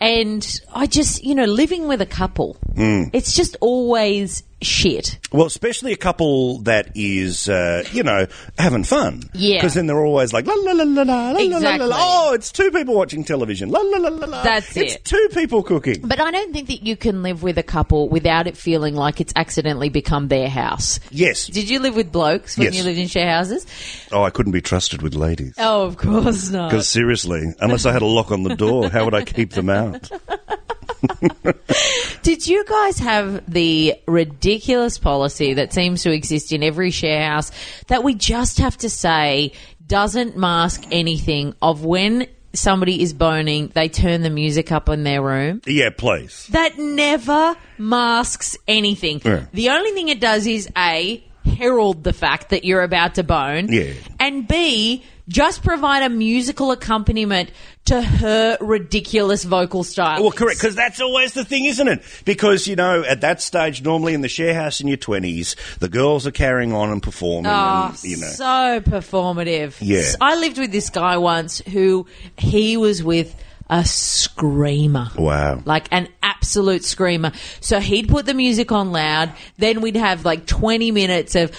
And 0.00 0.60
I 0.74 0.86
just, 0.86 1.22
you 1.24 1.34
know, 1.34 1.44
living 1.44 1.86
with 1.86 2.00
a 2.00 2.06
couple, 2.06 2.56
Mm. 2.74 3.10
it's 3.12 3.34
just 3.34 3.56
always 3.60 4.42
shit. 4.62 5.18
Well, 5.32 5.46
especially 5.46 5.92
a 5.92 5.96
couple 5.96 6.58
that 6.62 6.90
is, 6.94 7.48
uh, 7.48 7.82
you 7.92 8.02
know, 8.02 8.26
having 8.58 8.84
fun. 8.84 9.22
Yeah. 9.32 9.56
Because 9.58 9.72
then 9.74 9.86
they're 9.86 10.04
always 10.04 10.32
like, 10.34 10.46
la 10.46 10.52
la 10.54 10.72
la 10.72 10.84
la 10.84 11.02
la, 11.02 11.02
la 11.02 11.30
la 11.30 11.30
la 11.32 11.38
Exactly. 11.56 11.86
la. 11.88 11.96
Oh, 11.98 12.34
it's 12.34 12.52
two 12.52 12.70
people 12.70 12.94
watching 12.94 13.24
television. 13.24 13.70
La 13.70 13.80
la 13.80 13.98
la 13.98 14.08
la 14.10 14.26
la. 14.26 14.42
That's 14.42 14.76
it's 14.76 14.94
it. 14.96 15.04
two 15.04 15.28
people 15.32 15.62
cooking. 15.62 16.00
But 16.04 16.20
I 16.20 16.30
don't 16.30 16.52
think 16.52 16.68
that 16.68 16.82
you 16.82 16.94
can 16.96 17.22
live 17.22 17.42
with 17.42 17.56
a 17.58 17.62
couple 17.62 18.08
without 18.10 18.46
it 18.46 18.56
feeling 18.56 18.94
like 18.94 19.20
it's 19.20 19.32
accidentally 19.34 19.88
become 19.88 20.28
their 20.28 20.48
house. 20.48 21.00
Yes. 21.10 21.46
Did 21.46 21.70
you 21.70 21.78
live 21.80 21.96
with 21.96 22.12
blokes 22.12 22.56
when 22.58 22.66
Yes. 22.66 22.76
you 22.76 22.82
lived 22.84 22.98
in 22.98 23.08
share 23.08 23.30
houses? 23.30 23.66
Oh, 24.12 24.22
I 24.22 24.30
couldn't 24.30 24.52
be 24.52 24.60
trusted 24.60 25.00
with 25.00 25.14
ladies. 25.14 25.54
Oh, 25.58 25.84
of 25.86 25.96
course 25.96 26.50
not. 26.50 26.70
Because 26.70 26.86
seriously, 26.88 27.54
unless 27.60 27.86
I 27.86 27.92
had 27.92 28.02
a 28.02 28.06
lock 28.06 28.30
on 28.30 28.42
the 28.42 28.54
door, 28.56 28.90
how 28.90 29.04
would 29.06 29.14
I 29.14 29.24
keep 29.24 29.50
them 29.52 29.70
out? 29.70 29.89
Did 32.22 32.46
you 32.46 32.64
guys 32.64 32.98
have 32.98 33.50
the 33.50 33.94
ridiculous 34.06 34.98
policy 34.98 35.54
that 35.54 35.72
seems 35.72 36.02
to 36.02 36.12
exist 36.12 36.52
in 36.52 36.62
every 36.62 36.90
share 36.90 37.28
house 37.28 37.50
that 37.88 38.04
we 38.04 38.14
just 38.14 38.58
have 38.58 38.76
to 38.78 38.90
say 38.90 39.52
doesn't 39.86 40.36
mask 40.36 40.84
anything 40.90 41.54
of 41.62 41.84
when 41.84 42.26
somebody 42.52 43.02
is 43.02 43.12
boning, 43.12 43.68
they 43.74 43.88
turn 43.88 44.22
the 44.22 44.30
music 44.30 44.72
up 44.72 44.88
in 44.88 45.04
their 45.04 45.22
room? 45.22 45.62
Yeah, 45.66 45.90
please. 45.96 46.46
That 46.48 46.78
never 46.78 47.56
masks 47.78 48.56
anything. 48.68 49.20
Yeah. 49.24 49.46
The 49.52 49.70
only 49.70 49.92
thing 49.92 50.08
it 50.08 50.20
does 50.20 50.46
is 50.46 50.68
A, 50.76 51.24
herald 51.44 52.04
the 52.04 52.12
fact 52.12 52.50
that 52.50 52.64
you're 52.64 52.82
about 52.82 53.16
to 53.16 53.24
bone. 53.24 53.72
Yeah. 53.72 53.92
And 54.18 54.46
B, 54.46 55.04
just 55.30 55.62
provide 55.62 56.02
a 56.02 56.08
musical 56.10 56.72
accompaniment 56.72 57.50
to 57.86 58.02
her 58.02 58.58
ridiculous 58.60 59.44
vocal 59.44 59.84
style. 59.84 60.20
Well, 60.22 60.32
correct, 60.32 60.58
because 60.60 60.74
that's 60.74 61.00
always 61.00 61.32
the 61.32 61.44
thing, 61.44 61.64
isn't 61.66 61.86
it? 61.88 62.02
Because, 62.24 62.66
you 62.66 62.76
know, 62.76 63.02
at 63.04 63.20
that 63.22 63.40
stage, 63.40 63.82
normally 63.82 64.12
in 64.12 64.20
the 64.20 64.28
share 64.28 64.52
house 64.54 64.80
in 64.80 64.88
your 64.88 64.96
20s, 64.98 65.54
the 65.78 65.88
girls 65.88 66.26
are 66.26 66.30
carrying 66.32 66.72
on 66.72 66.90
and 66.90 67.02
performing, 67.02 67.46
Oh, 67.46 67.54
and, 67.54 67.58
ah, 67.58 67.96
you 68.02 68.16
know. 68.18 68.26
so 68.26 68.80
performative. 68.82 69.76
Yeah. 69.80 70.02
I 70.20 70.34
lived 70.36 70.58
with 70.58 70.72
this 70.72 70.90
guy 70.90 71.16
once 71.16 71.60
who 71.60 72.06
he 72.36 72.76
was 72.76 73.02
with 73.02 73.34
a 73.70 73.84
screamer. 73.84 75.08
Wow. 75.16 75.62
Like 75.64 75.86
an 75.92 76.08
absolute 76.24 76.84
screamer. 76.84 77.30
So 77.60 77.78
he'd 77.78 78.08
put 78.08 78.26
the 78.26 78.34
music 78.34 78.72
on 78.72 78.90
loud, 78.92 79.32
then 79.58 79.80
we'd 79.80 79.96
have 79.96 80.24
like 80.24 80.46
20 80.46 80.90
minutes 80.90 81.36
of 81.36 81.52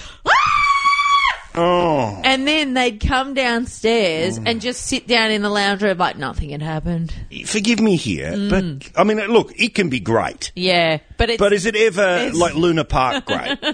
Oh. 1.54 2.22
and 2.24 2.48
then 2.48 2.74
they'd 2.74 3.00
come 3.00 3.34
downstairs 3.34 4.40
Mm. 4.40 4.44
and 4.48 4.62
just 4.62 4.86
sit 4.86 5.06
down 5.08 5.32
in 5.32 5.42
the 5.42 5.50
lounge 5.50 5.82
room 5.84 5.98
like 5.98 6.18
nothing 6.18 6.52
had 6.52 6.62
happened. 6.62 7.14
Forgive 7.46 7.80
me 7.80 7.96
here, 7.98 8.32
Mm. 8.32 8.50
but, 8.50 8.92
I 9.00 9.04
mean, 9.04 9.18
look, 9.28 9.52
it 9.60 9.74
can 9.76 9.90
be 9.90 10.00
great. 10.00 10.52
Yeah, 10.56 11.00
but 11.18 11.30
it's 11.30 11.40
But 11.40 11.52
is 11.54 11.66
it 11.66 11.76
ever 11.76 12.02
It's- 12.20 12.36
like 12.36 12.56
Luna 12.56 12.86
Park 12.86 13.26
great? 13.26 13.60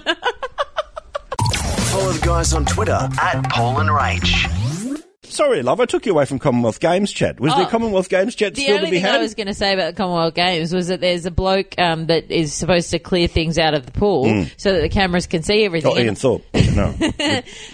Follow 1.88 2.12
the 2.12 2.20
guys 2.24 2.52
on 2.52 2.64
Twitter 2.66 3.08
at 3.20 3.48
Paul 3.50 3.78
and 3.80 3.88
Rach. 3.90 4.87
Sorry, 5.30 5.62
love, 5.62 5.80
I 5.80 5.84
took 5.86 6.06
you 6.06 6.12
away 6.12 6.24
from 6.24 6.38
Commonwealth 6.38 6.80
Games 6.80 7.12
chat. 7.12 7.38
Was 7.40 7.54
there 7.54 7.64
Oh. 7.66 7.68
Commonwealth 7.68 8.08
Games 8.08 8.34
chat 8.34 8.56
still 8.56 8.78
to 8.78 8.84
be 8.84 8.90
thing 8.92 9.00
had? 9.02 9.14
I 9.16 9.18
was 9.18 9.34
going 9.34 9.46
to 9.46 9.54
say 9.54 9.72
about 9.74 9.94
the 9.94 9.96
Commonwealth 9.96 10.34
Games 10.34 10.72
was 10.74 10.88
that 10.88 11.00
there's 11.00 11.26
a 11.26 11.30
bloke 11.30 11.74
um, 11.78 12.06
that 12.06 12.30
is 12.30 12.52
supposed 12.52 12.90
to 12.90 12.98
clear 12.98 13.28
things 13.28 13.58
out 13.58 13.74
of 13.74 13.86
the 13.86 13.92
pool 13.92 14.46
so 14.56 14.72
that 14.72 14.80
the 14.80 14.88
cameras 14.88 15.26
can 15.26 15.42
see 15.42 15.64
everything. 15.64 15.92
Oh, 15.94 15.98
Ian 15.98 16.14
Thorpe. 16.14 16.44
No. 16.78 16.94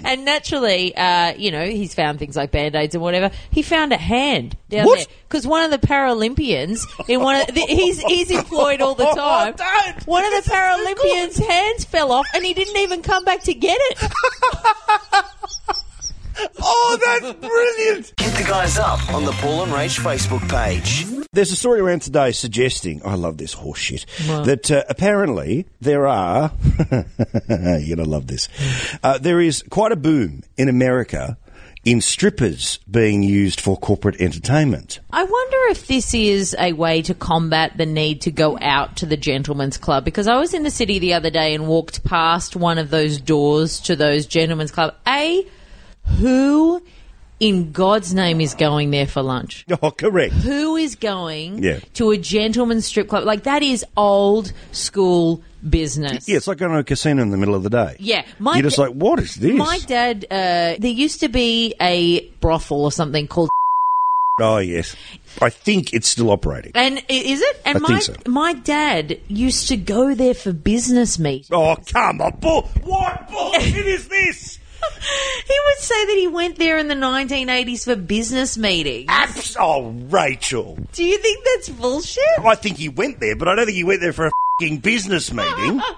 and 0.03 0.25
naturally, 0.25 0.97
uh, 0.97 1.35
you 1.37 1.51
know, 1.51 1.67
he's 1.67 1.95
found 1.95 2.19
things 2.19 2.37
like 2.37 2.51
band 2.53 2.75
aids 2.75 2.95
and 2.95 3.03
whatever. 3.03 3.31
He 3.51 3.61
found 3.61 3.93
a 3.93 3.99
hand 3.99 4.57
down 4.71 4.87
What? 4.87 4.97
there 4.99 5.07
because 5.29 5.47
one 5.47 5.63
of 5.63 5.71
the 5.71 5.85
Paralympians 5.87 6.81
in 7.07 7.21
one 7.21 7.37
of 7.41 7.49
the, 7.49 7.61
he's 7.69 8.01
he's 8.01 8.31
employed 8.31 8.81
all 8.81 8.95
the 8.95 9.05
time. 9.15 9.55
Don't. 9.57 10.07
One 10.07 10.25
of 10.25 10.43
the 10.45 10.51
Paralympians' 10.51 11.45
hands 11.47 11.85
fell 11.85 12.13
off, 12.13 12.27
and 12.35 12.45
he 12.47 12.55
didn't 12.55 12.79
even 12.79 13.03
come 13.03 13.25
back 13.25 13.43
to 13.43 13.53
get 13.53 13.77
it. 13.79 14.11
Oh, 16.61 16.99
that's 17.05 17.33
brilliant. 17.39 18.13
Hit 18.21 18.35
the 18.35 18.45
guys 18.49 18.79
up 18.79 19.13
on 19.13 19.25
the 19.25 19.33
Paul 19.33 19.65
and 19.65 19.73
Rach 19.73 19.99
Facebook 19.99 20.49
page. 20.49 21.07
There's 21.33 21.51
a 21.51 21.57
story 21.57 21.81
around 21.81 22.03
today 22.03 22.33
suggesting, 22.33 23.03
I 23.05 23.15
love 23.15 23.39
this 23.39 23.53
horse 23.53 23.79
shit, 23.79 24.07
that 24.27 24.71
uh, 24.71 24.85
apparently 24.89 25.67
there 25.81 26.07
are, 26.07 26.53
you're 27.49 27.97
going 27.97 27.97
to 27.97 28.05
love 28.05 28.27
this, 28.27 28.49
uh, 29.03 29.19
there 29.19 29.41
is 29.41 29.65
quite 29.69 29.93
a 29.93 29.97
boom 29.97 30.43
in 30.57 30.69
America 30.69 31.37
in 31.85 32.01
strippers 32.01 32.79
being 32.91 33.23
used 33.23 33.61
for 33.61 33.77
corporate 33.77 34.21
entertainment. 34.21 35.01
I 35.11 35.23
wonder 35.25 35.57
if 35.71 35.87
this 35.87 36.15
is 36.15 36.57
a 36.59 36.73
way 36.73 37.03
to 37.03 37.15
combat 37.15 37.77
the 37.77 37.87
need 37.87 38.23
to 38.23 38.31
go 38.31 38.59
out 38.61 38.97
to 38.99 39.07
the 39.07 39.17
gentlemen's 39.17 39.77
club 39.77 40.05
because 40.05 40.27
I 40.27 40.39
was 40.39 40.55
in 40.55 40.63
the 40.63 40.71
city 40.71 40.99
the 40.99 41.15
other 41.15 41.31
day 41.31 41.55
and 41.55 41.67
walked 41.67 42.05
past 42.05 42.57
one 42.57 42.79
of 42.79 42.91
those 42.91 43.21
doors 43.21 43.81
to 43.81 43.97
those 43.97 44.27
gentlemen's 44.27 44.71
club. 44.71 44.95
A, 45.07 45.47
who 46.07 46.83
in 47.41 47.73
God's 47.73 48.15
name 48.15 48.41
is 48.41 48.55
going 48.55 48.91
there 48.91 49.07
for 49.07 49.23
lunch? 49.23 49.65
Oh, 49.83 49.91
correct. 49.91 50.33
Who 50.35 50.77
is 50.77 50.95
going 50.95 51.63
Yeah. 51.63 51.81
to 51.95 52.11
a 52.11 52.17
gentleman's 52.17 52.87
strip 52.87 53.09
club? 53.09 53.25
Like 53.25 53.45
that 53.45 53.63
is 53.63 53.85
old 53.97 54.53
school 54.73 55.43
business. 55.69 56.29
Yeah, 56.29 56.37
it's 56.37 56.47
like 56.47 56.59
going 56.59 56.73
to 56.73 56.79
a 56.79 56.85
casino 56.85 57.23
in 57.23 57.31
the 57.31 57.37
middle 57.37 57.55
of 57.55 57.63
the 57.63 57.71
day. 57.71 57.97
Yeah, 57.99 58.25
my 58.39 58.55
You're 58.57 58.65
just 58.65 58.77
da- 58.77 58.85
like, 58.85 58.93
what 58.93 59.19
is 59.19 59.35
this? 59.37 59.53
My 59.55 59.79
dad, 59.87 60.25
uh, 60.31 60.77
there 60.79 60.91
used 60.91 61.21
to 61.21 61.29
be 61.29 61.75
a 61.81 62.21
brothel 62.41 62.85
or 62.85 62.93
something 62.93 63.27
called 63.27 63.49
oh, 64.41 64.59
yes. 64.59 64.97
I 65.41 65.49
think 65.51 65.93
it's 65.95 66.09
still 66.09 66.31
operating. 66.31 66.73
And 66.75 66.99
i- 66.99 67.05
is 67.09 67.41
it? 67.41 67.63
And 67.65 67.77
I 67.79 67.81
my 67.81 67.89
think 68.01 68.03
so. 68.03 68.31
my 68.31 68.53
dad 68.55 69.19
used 69.29 69.69
to 69.69 69.77
go 69.77 70.15
there 70.15 70.35
for 70.35 70.53
business 70.53 71.19
meetings. 71.19 71.49
Oh, 71.53 71.77
come 71.93 72.21
on. 72.21 72.37
Bull- 72.41 72.69
what 72.83 73.29
bullshit 73.31 73.87
is 73.87 74.09
this? 74.09 74.59
He 75.47 75.55
would 75.67 75.79
say 75.79 76.07
that 76.07 76.17
he 76.17 76.27
went 76.27 76.57
there 76.57 76.79
in 76.79 76.89
the 76.89 76.95
1980s 76.95 77.85
for 77.85 77.97
business 77.97 78.57
meetings. 78.57 79.07
Abs- 79.09 79.57
oh, 79.61 79.91
Rachel. 80.09 80.79
Do 80.93 81.05
you 81.05 81.19
think 81.19 81.45
that's 81.45 81.69
bullshit? 81.69 82.23
I 82.43 82.55
think 82.55 82.79
he 82.79 82.89
went 82.89 83.21
there, 83.21 83.37
but 83.37 83.49
I 83.49 83.55
don't 83.55 83.67
think 83.67 83.77
he 83.77 83.85
went 83.85 84.01
there 84.01 84.15
for 84.15 84.27
a 84.29 84.31
fing 84.59 84.79
business 84.79 85.33
meeting. 85.33 85.83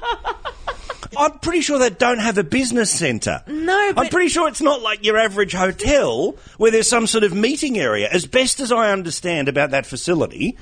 I'm 1.18 1.38
pretty 1.38 1.60
sure 1.60 1.78
they 1.78 1.90
don't 1.90 2.18
have 2.18 2.38
a 2.38 2.44
business 2.44 2.90
centre. 2.90 3.42
No, 3.46 3.92
I'm 3.96 4.08
pretty 4.08 4.28
sure 4.28 4.48
it's 4.48 4.60
not 4.60 4.82
like 4.82 5.04
your 5.04 5.16
average 5.16 5.52
hotel 5.52 6.34
where 6.58 6.70
there's 6.70 6.88
some 6.88 7.06
sort 7.06 7.24
of 7.24 7.32
meeting 7.32 7.78
area. 7.78 8.08
As 8.10 8.26
best 8.26 8.60
as 8.60 8.72
I 8.72 8.92
understand 8.92 9.48
about 9.48 9.70
that 9.70 9.86
facility, 9.86 10.56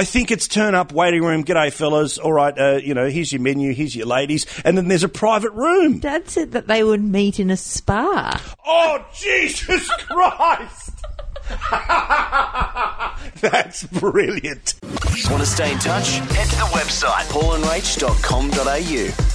I 0.00 0.04
think 0.04 0.30
it's 0.30 0.48
turn 0.48 0.74
up, 0.74 0.94
waiting 0.94 1.22
room, 1.22 1.44
g'day 1.44 1.70
fellas, 1.70 2.16
all 2.16 2.32
right, 2.32 2.58
uh, 2.58 2.80
you 2.82 2.94
know, 2.94 3.10
here's 3.10 3.34
your 3.34 3.42
menu, 3.42 3.74
here's 3.74 3.94
your 3.94 4.06
ladies, 4.06 4.46
and 4.64 4.74
then 4.74 4.88
there's 4.88 5.04
a 5.04 5.10
private 5.10 5.52
room. 5.52 5.98
Dad 5.98 6.26
said 6.26 6.52
that 6.52 6.68
they 6.68 6.82
would 6.82 7.04
meet 7.04 7.38
in 7.38 7.50
a 7.50 7.56
spa. 7.58 8.40
Oh, 8.64 9.04
Jesus 9.14 9.90
Christ! 10.08 10.92
That's 13.42 13.82
brilliant. 13.88 14.76
Want 15.28 15.42
to 15.42 15.46
stay 15.46 15.70
in 15.70 15.78
touch? 15.78 16.14
Head 16.14 16.48
to 16.48 16.56
the 16.56 16.70
website 16.72 17.28
paulandrach.com.au. 17.28 19.29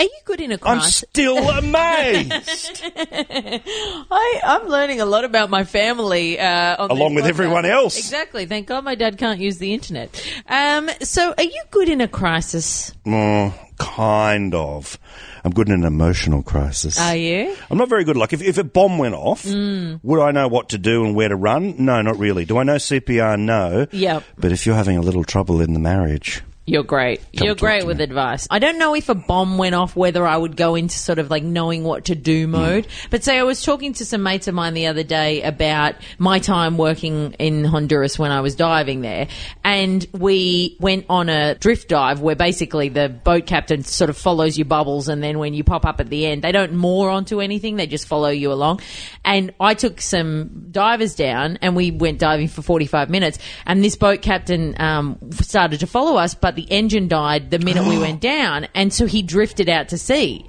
Are 0.00 0.04
you 0.04 0.10
good 0.26 0.40
in 0.40 0.52
a 0.52 0.58
crisis? 0.58 1.02
I'm 1.02 1.08
still 1.10 1.48
amazed. 1.58 2.82
I, 2.94 4.40
I'm 4.44 4.68
learning 4.68 5.00
a 5.00 5.04
lot 5.04 5.24
about 5.24 5.50
my 5.50 5.64
family 5.64 6.38
uh, 6.38 6.76
on 6.84 6.92
Along 6.92 7.14
with 7.16 7.26
everyone 7.26 7.64
else. 7.66 7.98
Exactly. 7.98 8.46
Thank 8.46 8.68
God 8.68 8.84
my 8.84 8.94
dad 8.94 9.18
can't 9.18 9.40
use 9.40 9.58
the 9.58 9.74
internet. 9.74 10.08
Um, 10.48 10.88
so, 11.00 11.34
are 11.36 11.42
you 11.42 11.60
good 11.72 11.88
in 11.88 12.00
a 12.00 12.06
crisis? 12.06 12.92
Mm, 13.04 13.52
kind 13.78 14.54
of. 14.54 15.00
I'm 15.44 15.50
good 15.50 15.66
in 15.68 15.74
an 15.74 15.84
emotional 15.84 16.44
crisis. 16.44 17.00
Are 17.00 17.16
you? 17.16 17.56
I'm 17.68 17.78
not 17.78 17.88
very 17.88 18.04
good. 18.04 18.16
Like, 18.16 18.32
if, 18.32 18.40
if 18.40 18.56
a 18.56 18.62
bomb 18.62 18.98
went 18.98 19.16
off, 19.16 19.42
Mm. 19.42 19.98
would 20.04 20.20
I 20.22 20.30
know 20.30 20.46
what 20.46 20.68
to 20.68 20.78
do 20.78 21.04
and 21.06 21.16
where 21.16 21.28
to 21.28 21.34
run? 21.34 21.74
No, 21.84 22.02
not 22.02 22.20
really. 22.20 22.44
Do 22.44 22.58
I 22.58 22.62
know 22.62 22.76
CPR? 22.76 23.36
No. 23.36 23.88
Yep. 23.90 24.22
But 24.38 24.52
if 24.52 24.64
you're 24.64 24.76
having 24.76 24.96
a 24.96 25.00
little 25.02 25.24
trouble 25.24 25.60
in 25.60 25.72
the 25.72 25.80
marriage, 25.80 26.42
You're 26.68 26.82
great. 26.82 27.20
Come 27.36 27.46
You're 27.46 27.54
great 27.54 27.86
with 27.86 27.98
me. 27.98 28.04
advice. 28.04 28.46
I 28.50 28.58
don't 28.58 28.78
know 28.78 28.94
if 28.94 29.08
a 29.08 29.14
bomb 29.14 29.56
went 29.58 29.74
off, 29.74 29.96
whether 29.96 30.26
I 30.26 30.36
would 30.36 30.56
go 30.56 30.74
into 30.74 30.98
sort 30.98 31.18
of 31.18 31.30
like 31.30 31.42
knowing 31.42 31.82
what 31.82 32.04
to 32.06 32.14
do 32.14 32.44
Hmm. 32.46 32.50
mode. 32.52 32.86
But 33.10 33.24
say 33.24 33.38
I 33.38 33.42
was 33.42 33.62
talking 33.62 33.94
to 33.94 34.04
some 34.04 34.22
mates 34.22 34.48
of 34.48 34.54
mine 34.54 34.74
the 34.74 34.86
other 34.86 35.02
day 35.02 35.42
about 35.42 35.94
my 36.18 36.38
time 36.38 36.76
working 36.76 37.34
in 37.38 37.64
Honduras 37.64 38.18
when 38.18 38.30
I 38.30 38.42
was 38.42 38.54
diving 38.54 39.00
there. 39.00 39.28
And 39.64 40.06
we 40.12 40.76
went 40.78 41.06
on 41.08 41.28
a 41.30 41.54
drift 41.54 41.88
dive 41.88 42.20
where 42.20 42.36
basically 42.36 42.90
the 42.90 43.08
boat 43.08 43.46
captain 43.46 43.82
sort 43.82 44.10
of 44.10 44.16
follows 44.18 44.58
your 44.58 44.66
bubbles. 44.66 45.08
And 45.08 45.22
then 45.22 45.38
when 45.38 45.54
you 45.54 45.64
pop 45.64 45.86
up 45.86 46.00
at 46.00 46.10
the 46.10 46.26
end, 46.26 46.42
they 46.42 46.52
don't 46.52 46.74
moor 46.74 47.08
onto 47.08 47.40
anything. 47.40 47.76
They 47.76 47.86
just 47.86 48.06
follow 48.06 48.28
you 48.28 48.52
along. 48.52 48.80
And 49.24 49.54
I 49.58 49.72
took 49.74 50.00
some 50.00 50.66
divers 50.70 51.14
down 51.14 51.58
and 51.62 51.74
we 51.74 51.90
went 51.90 52.18
diving 52.18 52.48
for 52.48 52.60
45 52.60 53.08
minutes. 53.08 53.38
And 53.64 53.82
this 53.82 53.96
boat 53.96 54.20
captain 54.20 54.74
um, 54.78 55.18
started 55.32 55.80
to 55.80 55.86
follow 55.86 56.16
us, 56.16 56.34
but 56.34 56.57
the 56.58 56.72
engine 56.72 57.06
died 57.06 57.52
the 57.52 57.60
minute 57.60 57.86
we 57.86 57.98
went 57.98 58.20
down. 58.34 58.66
And 58.74 58.92
so 58.92 59.06
he 59.06 59.22
drifted 59.22 59.68
out 59.68 59.90
to 59.90 59.98
sea. 59.98 60.44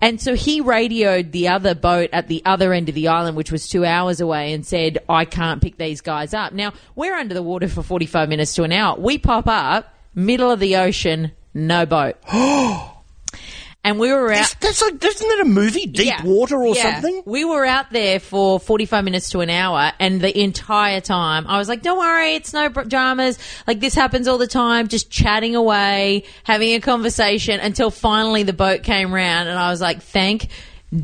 And 0.00 0.20
so 0.20 0.34
he 0.34 0.60
radioed 0.60 1.30
the 1.30 1.46
other 1.46 1.76
boat 1.76 2.10
at 2.12 2.26
the 2.26 2.42
other 2.44 2.72
end 2.72 2.88
of 2.88 2.96
the 2.96 3.06
island, 3.06 3.36
which 3.36 3.52
was 3.52 3.68
two 3.68 3.84
hours 3.84 4.20
away, 4.20 4.52
and 4.52 4.66
said, 4.66 4.98
I 5.08 5.24
can't 5.24 5.62
pick 5.62 5.78
these 5.78 6.00
guys 6.00 6.34
up. 6.34 6.52
Now, 6.52 6.72
we're 6.96 7.14
under 7.14 7.34
the 7.34 7.42
water 7.42 7.68
for 7.68 7.84
45 7.84 8.28
minutes 8.28 8.54
to 8.56 8.64
an 8.64 8.72
hour. 8.72 8.98
We 8.98 9.16
pop 9.16 9.46
up, 9.46 9.94
middle 10.12 10.50
of 10.50 10.58
the 10.58 10.76
ocean, 10.76 11.30
no 11.54 11.86
boat. 11.86 12.16
and 13.84 13.98
we 14.00 14.10
were 14.10 14.32
out. 14.32 14.54
that's 14.60 14.82
like, 14.82 15.04
isn't 15.04 15.28
that 15.28 15.40
a 15.40 15.44
movie? 15.44 15.86
Deep 15.86 16.06
Yeah. 16.06 16.24
Water 16.24 16.56
or 16.56 16.74
Yeah. 16.74 16.94
something? 16.94 17.22
We 17.26 17.44
were 17.44 17.64
out 17.64 17.92
there 17.92 18.18
for 18.18 18.58
45 18.58 19.04
minutes 19.04 19.30
to 19.30 19.40
an 19.40 19.50
hour, 19.50 19.92
and 20.00 20.20
the 20.20 20.36
entire 20.36 21.00
time 21.00 21.46
I 21.46 21.58
was 21.58 21.68
like, 21.68 21.82
don't 21.82 21.98
worry, 21.98 22.34
it's 22.34 22.52
no 22.52 22.68
dramas. 22.68 23.38
Like, 23.66 23.80
this 23.80 23.94
happens 23.94 24.26
all 24.26 24.38
the 24.38 24.46
time, 24.46 24.88
just 24.88 25.10
chatting 25.10 25.54
away, 25.54 26.24
having 26.42 26.72
a 26.74 26.80
conversation 26.80 27.60
until 27.60 27.90
finally 27.90 28.42
the 28.42 28.52
boat 28.54 28.82
came 28.82 29.12
round, 29.14 29.48
and 29.48 29.58
I 29.58 29.70
was 29.70 29.80
like, 29.80 30.02
thank 30.02 30.48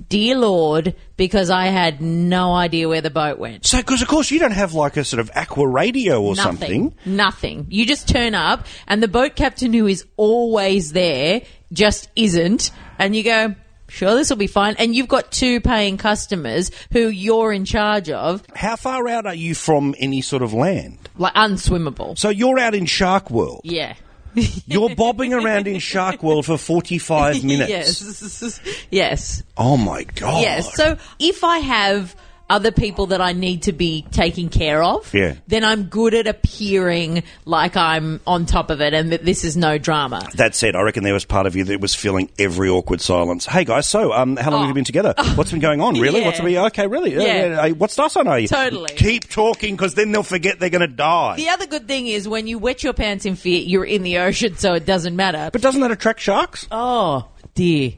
dear 0.09 0.37
Lord, 0.37 0.95
because 1.17 1.51
I 1.51 1.67
had 1.67 2.01
no 2.01 2.53
idea 2.55 2.89
where 2.89 3.01
the 3.01 3.11
boat 3.11 3.39
went. 3.39 3.67
So, 3.67 3.79
because 3.79 4.03
of 4.03 4.09
course 4.09 4.31
you 4.31 4.39
don't 4.39 4.53
have 4.53 4.75
like 4.75 4.97
a 4.97 5.05
sort 5.05 5.21
of 5.21 5.31
aqua 5.35 5.67
radio 5.67 6.23
or 6.23 6.35
Nothing. 6.35 6.45
something. 6.59 6.95
Nothing. 7.05 7.67
You 7.69 7.85
just 7.87 8.09
turn 8.09 8.35
up, 8.35 8.67
and 8.87 9.03
the 9.03 9.09
boat 9.09 9.35
captain 9.37 9.73
who 9.73 9.87
is 9.87 10.05
always 10.17 10.93
there 10.93 11.43
just 11.73 12.09
isn't, 12.17 12.71
and 12.99 13.15
you 13.17 13.23
go, 13.23 13.55
sure, 13.89 14.15
this 14.15 14.31
will 14.31 14.37
be 14.37 14.47
fine. 14.47 14.77
And 14.79 14.95
you've 14.95 15.09
got 15.09 15.31
two 15.33 15.61
paying 15.61 15.97
customers 15.97 16.71
who 16.93 17.09
you're 17.09 17.53
in 17.53 17.65
charge 17.65 18.11
of, 18.11 18.45
How 18.55 18.77
far 18.77 19.09
out 19.09 19.27
are 19.27 19.35
you 19.35 19.55
from 19.55 19.95
any 19.99 20.21
sort 20.21 20.43
of 20.43 20.53
land? 20.53 20.99
like 21.17 21.35
unswimmable. 21.35 22.17
So 22.17 22.29
you're 22.31 22.59
out 22.59 22.75
in 22.75 22.87
Shark 22.87 23.31
World. 23.31 23.61
Yeah. 23.65 23.95
You're 24.67 24.95
bobbing 24.95 25.33
around 25.33 25.67
in 25.67 25.79
Shark 25.79 26.23
World 26.23 26.47
for 26.47 26.57
45 26.57 27.45
minutes. 27.45 27.71
yes. 27.71 28.61
yes. 28.91 29.43
Oh 29.57 29.77
my 29.77 30.05
god. 30.05 30.43
Yes. 30.43 30.75
So 30.75 30.97
if 31.19 31.45
I 31.45 31.59
have 31.59 32.15
other 32.51 32.71
people 32.73 33.07
that 33.07 33.21
I 33.23 33.33
need 33.33 33.63
to 33.63 33.73
be 33.73 34.05
taking 34.11 34.49
care 34.51 34.83
of, 34.83 35.15
Yeah. 35.15 35.35
then 35.47 35.65
I'm 35.65 35.85
good 35.85 36.13
at 36.15 36.27
appearing 36.27 37.23
like 37.47 37.77
I'm 37.77 38.21
on 38.27 38.45
top 38.45 38.71
of 38.71 38.81
it 38.83 38.93
and 38.93 39.13
that 39.13 39.25
this 39.25 39.45
is 39.45 39.57
no 39.57 39.79
drama. 39.79 40.29
That 40.35 40.55
said, 40.55 40.77
I 40.77 40.83
reckon 40.83 41.05
there 41.05 41.15
was 41.15 41.25
part 41.25 41.47
of 41.47 41.57
you 41.57 41.65
that 41.65 41.81
was 41.81 41.95
feeling 41.95 42.29
every 42.39 42.69
awkward 42.69 43.01
silence. 43.01 43.47
Hey 43.47 43.65
guys, 43.65 43.87
so 43.87 44.13
um, 44.13 44.37
how 44.37 44.51
long 44.51 44.61
have 44.63 44.69
you 44.69 44.75
been 44.75 44.85
together? 44.85 45.15
What's 45.37 45.53
been 45.53 45.61
going 45.61 45.81
on? 45.81 45.99
Really? 45.99 46.19
Oh. 46.19 46.23
Yeah. 46.23 46.27
What's 46.27 46.41
been 46.41 46.57
okay? 46.57 46.87
Really? 46.87 47.17
Uh, 47.17 47.23
Yeah. 47.23 47.61
uh, 47.63 47.69
what 47.71 47.91
star 47.91 48.11
sign 48.11 48.27
are 48.27 48.39
you? 48.39 48.49
Totally. 48.49 48.93
Keep 48.97 49.31
talking 49.31 49.77
because 49.77 49.95
then 49.95 50.13
they'll 50.13 50.23
forget 50.23 50.59
they're 50.59 50.71
going 50.71 50.81
to 50.81 50.87
die. 50.89 51.37
The 51.37 51.49
other 51.51 51.67
good 51.67 51.87
thing 51.87 52.09
is 52.09 52.29
when 52.29 52.47
you 52.47 52.59
wet 52.59 52.83
your 52.83 52.93
pants 52.93 53.25
in 53.27 53.37
fear, 53.37 53.61
you're 53.61 53.85
in 53.85 54.03
the 54.03 54.19
ocean, 54.19 54.57
so 54.57 54.75
it 54.75 54.85
doesn't 54.85 55.15
matter. 55.15 55.51
But 55.53 55.63
doesn't 55.63 55.81
that 55.81 55.93
attract 55.93 56.21
sharks? 56.21 56.67
Oh 56.71 57.27
dear. 57.55 57.93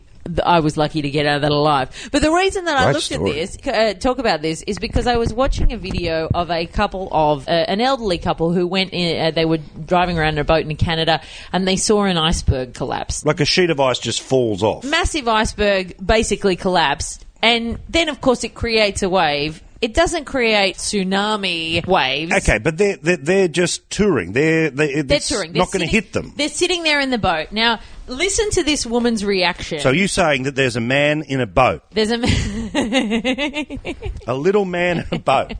I 0.44 0.60
was 0.60 0.76
lucky 0.76 1.02
to 1.02 1.10
get 1.10 1.26
out 1.26 1.36
of 1.36 1.42
that 1.42 1.50
alive. 1.50 2.08
But 2.12 2.22
the 2.22 2.30
reason 2.30 2.64
that 2.66 2.76
I 2.76 2.92
looked 2.92 3.04
story. 3.04 3.30
at 3.30 3.34
this, 3.34 3.66
uh, 3.66 3.94
talk 3.94 4.18
about 4.18 4.42
this, 4.42 4.62
is 4.62 4.78
because 4.78 5.06
I 5.06 5.16
was 5.16 5.32
watching 5.34 5.72
a 5.72 5.76
video 5.76 6.28
of 6.32 6.50
a 6.50 6.66
couple 6.66 7.08
of, 7.10 7.48
uh, 7.48 7.50
an 7.50 7.80
elderly 7.80 8.18
couple 8.18 8.52
who 8.52 8.66
went 8.66 8.92
in, 8.92 9.20
uh, 9.20 9.30
they 9.30 9.44
were 9.44 9.58
driving 9.58 10.18
around 10.18 10.34
in 10.34 10.38
a 10.38 10.44
boat 10.44 10.64
in 10.64 10.76
Canada 10.76 11.20
and 11.52 11.66
they 11.66 11.76
saw 11.76 12.04
an 12.04 12.16
iceberg 12.16 12.74
collapse. 12.74 13.24
Like 13.24 13.40
a 13.40 13.44
sheet 13.44 13.70
of 13.70 13.80
ice 13.80 13.98
just 13.98 14.20
falls 14.22 14.62
off. 14.62 14.84
Massive 14.84 15.28
iceberg 15.28 15.94
basically 16.04 16.56
collapsed. 16.56 17.26
And 17.42 17.80
then, 17.88 18.08
of 18.08 18.20
course, 18.20 18.44
it 18.44 18.54
creates 18.54 19.02
a 19.02 19.08
wave. 19.08 19.62
It 19.80 19.94
doesn't 19.94 20.26
create 20.26 20.76
tsunami 20.76 21.84
waves. 21.84 22.32
Okay, 22.32 22.58
but 22.58 22.78
they're, 22.78 22.96
they're, 22.98 23.16
they're 23.16 23.48
just 23.48 23.90
touring. 23.90 24.30
They're, 24.30 24.70
they 24.70 25.02
They're 25.02 25.18
touring. 25.18 25.52
They're 25.52 25.62
not 25.62 25.72
going 25.72 25.84
to 25.84 25.90
hit 25.90 26.12
them. 26.12 26.34
They're 26.36 26.48
sitting 26.48 26.84
there 26.84 27.00
in 27.00 27.10
the 27.10 27.18
boat. 27.18 27.50
Now, 27.50 27.80
listen 28.06 28.50
to 28.50 28.62
this 28.62 28.84
woman's 28.86 29.24
reaction. 29.24 29.80
So 29.80 29.90
you 29.90 30.08
saying 30.08 30.42
that 30.44 30.54
there's 30.54 30.76
a 30.76 30.80
man 30.80 31.22
in 31.22 31.40
a 31.40 31.46
boat, 31.46 31.82
There's 31.90 32.10
a 32.10 32.18
man. 32.18 33.78
a 34.26 34.34
little 34.34 34.64
man 34.64 34.98
in 35.00 35.06
a 35.12 35.18
boat. 35.18 35.52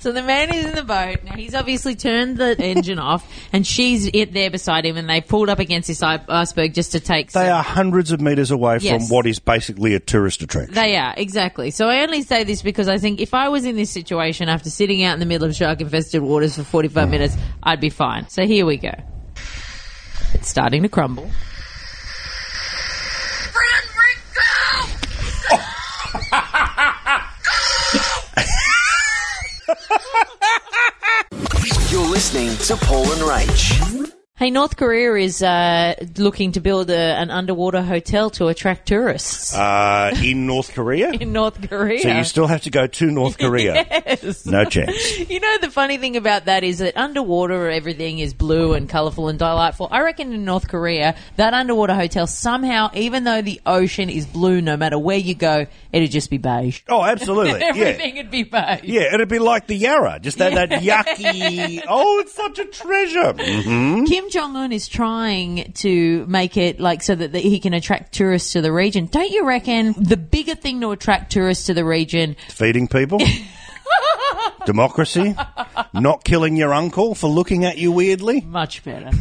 so 0.00 0.12
the 0.12 0.22
man 0.22 0.54
is 0.54 0.66
in 0.66 0.74
the 0.74 0.82
boat. 0.84 1.24
Now 1.24 1.34
he's 1.34 1.54
obviously 1.54 1.94
turned 1.96 2.36
the 2.38 2.56
engine 2.60 2.98
off, 2.98 3.26
and 3.52 3.66
she's 3.66 4.06
it 4.12 4.32
there 4.32 4.50
beside 4.50 4.84
him, 4.84 4.96
and 4.96 5.08
they 5.08 5.20
pulled 5.20 5.48
up 5.48 5.58
against 5.58 5.88
this 5.88 6.02
iceberg 6.02 6.74
just 6.74 6.92
to 6.92 7.00
take. 7.00 7.32
They 7.32 7.40
some- 7.46 7.48
are 7.56 7.62
hundreds 7.62 8.12
of 8.12 8.20
metres 8.20 8.50
away 8.50 8.78
from 8.78 9.02
what 9.08 9.26
is 9.26 9.38
basically 9.38 9.94
a 9.94 10.00
tourist 10.00 10.42
attraction. 10.42 10.74
They 10.74 10.96
are 10.96 11.14
exactly. 11.16 11.70
So 11.70 11.88
I 11.88 12.02
only 12.02 12.22
say 12.22 12.44
this 12.44 12.62
because 12.62 12.88
I 12.88 12.98
think 12.98 13.20
if 13.20 13.34
I 13.34 13.48
was 13.48 13.64
in 13.64 13.76
this 13.76 13.90
situation 13.90 14.48
after 14.48 14.70
sitting 14.70 15.02
out 15.02 15.14
in 15.14 15.20
the 15.20 15.26
middle 15.26 15.48
of 15.48 15.54
shark-infested 15.56 16.22
waters 16.22 16.56
for 16.56 16.64
forty-five 16.64 17.08
Mm. 17.08 17.10
minutes, 17.10 17.36
I'd 17.62 17.80
be 17.80 17.90
fine. 17.90 18.28
So 18.28 18.44
here 18.46 18.66
we 18.66 18.76
go. 18.76 18.92
It's 20.34 20.48
starting 20.48 20.82
to 20.82 20.88
crumble. 20.88 21.28
You're 31.90 32.06
listening 32.06 32.56
to 32.58 32.76
Paul 32.76 33.02
and 33.10 33.20
Rach. 33.22 34.19
Hey, 34.40 34.50
North 34.50 34.78
Korea 34.78 35.12
is 35.16 35.42
uh, 35.42 35.94
looking 36.16 36.52
to 36.52 36.60
build 36.62 36.88
a, 36.88 36.96
an 36.96 37.30
underwater 37.30 37.82
hotel 37.82 38.30
to 38.30 38.48
attract 38.48 38.88
tourists 38.88 39.54
Uh, 39.54 40.16
in 40.24 40.46
North 40.46 40.72
Korea? 40.72 41.10
in 41.20 41.34
North 41.34 41.68
Korea. 41.68 42.00
So 42.00 42.08
you 42.08 42.24
still 42.24 42.46
have 42.46 42.62
to 42.62 42.70
go 42.70 42.86
to 42.86 43.10
North 43.10 43.36
Korea. 43.36 43.74
yes. 43.90 44.46
No 44.46 44.64
chance. 44.64 44.96
You 45.30 45.40
know, 45.40 45.58
the 45.60 45.70
funny 45.70 45.98
thing 45.98 46.16
about 46.16 46.46
that 46.46 46.64
is 46.64 46.78
that 46.78 46.96
underwater 46.96 47.68
everything 47.68 48.18
is 48.18 48.32
blue 48.32 48.72
and 48.72 48.88
colourful 48.88 49.28
and 49.28 49.38
delightful. 49.38 49.88
I 49.90 50.00
reckon 50.00 50.32
in 50.32 50.46
North 50.46 50.68
Korea, 50.68 51.16
that 51.36 51.52
underwater 51.52 51.94
hotel 51.94 52.26
somehow, 52.26 52.88
even 52.94 53.24
though 53.24 53.42
the 53.42 53.60
ocean 53.66 54.08
is 54.08 54.24
blue 54.24 54.62
no 54.62 54.78
matter 54.78 54.98
where 54.98 55.18
you 55.18 55.34
go, 55.34 55.66
it'd 55.92 56.10
just 56.10 56.30
be 56.30 56.38
beige. 56.38 56.80
Oh, 56.88 57.04
absolutely. 57.04 57.62
Everything 57.62 58.16
Yeah. 58.16 58.22
would 58.22 58.30
be 58.30 58.44
beige. 58.44 58.84
Yeah, 58.84 59.12
it'd 59.14 59.28
be 59.28 59.38
like 59.38 59.66
the 59.66 59.76
Yarra, 59.76 60.18
just 60.18 60.38
that, 60.38 60.54
that 60.54 60.70
yucky. 60.80 61.82
Oh, 61.86 62.20
it's 62.20 62.32
such 62.32 62.58
a 62.58 62.64
treasure. 62.64 63.34
hmm 63.34 64.04
Kim 64.06 64.29
Jong 64.30 64.56
Un 64.56 64.72
is 64.72 64.88
trying 64.88 65.72
to 65.74 66.24
make 66.26 66.56
it 66.56 66.80
like 66.80 67.02
so 67.02 67.14
that 67.14 67.32
the, 67.32 67.40
he 67.40 67.60
can 67.60 67.74
attract 67.74 68.12
tourists 68.12 68.52
to 68.52 68.60
the 68.62 68.72
region. 68.72 69.06
Don't 69.06 69.30
you 69.30 69.44
reckon 69.46 69.94
the 69.98 70.16
bigger 70.16 70.54
thing 70.54 70.80
to 70.80 70.90
attract 70.92 71.32
tourists 71.32 71.66
to 71.66 71.74
the 71.74 71.84
region 71.84 72.36
Feeding 72.48 72.88
people. 72.88 73.20
Democracy. 74.66 75.34
Not 75.92 76.22
killing 76.24 76.56
your 76.56 76.72
uncle 76.72 77.14
for 77.14 77.28
looking 77.28 77.64
at 77.64 77.78
you 77.78 77.92
weirdly. 77.92 78.40
much 78.42 78.84
better? 78.84 79.10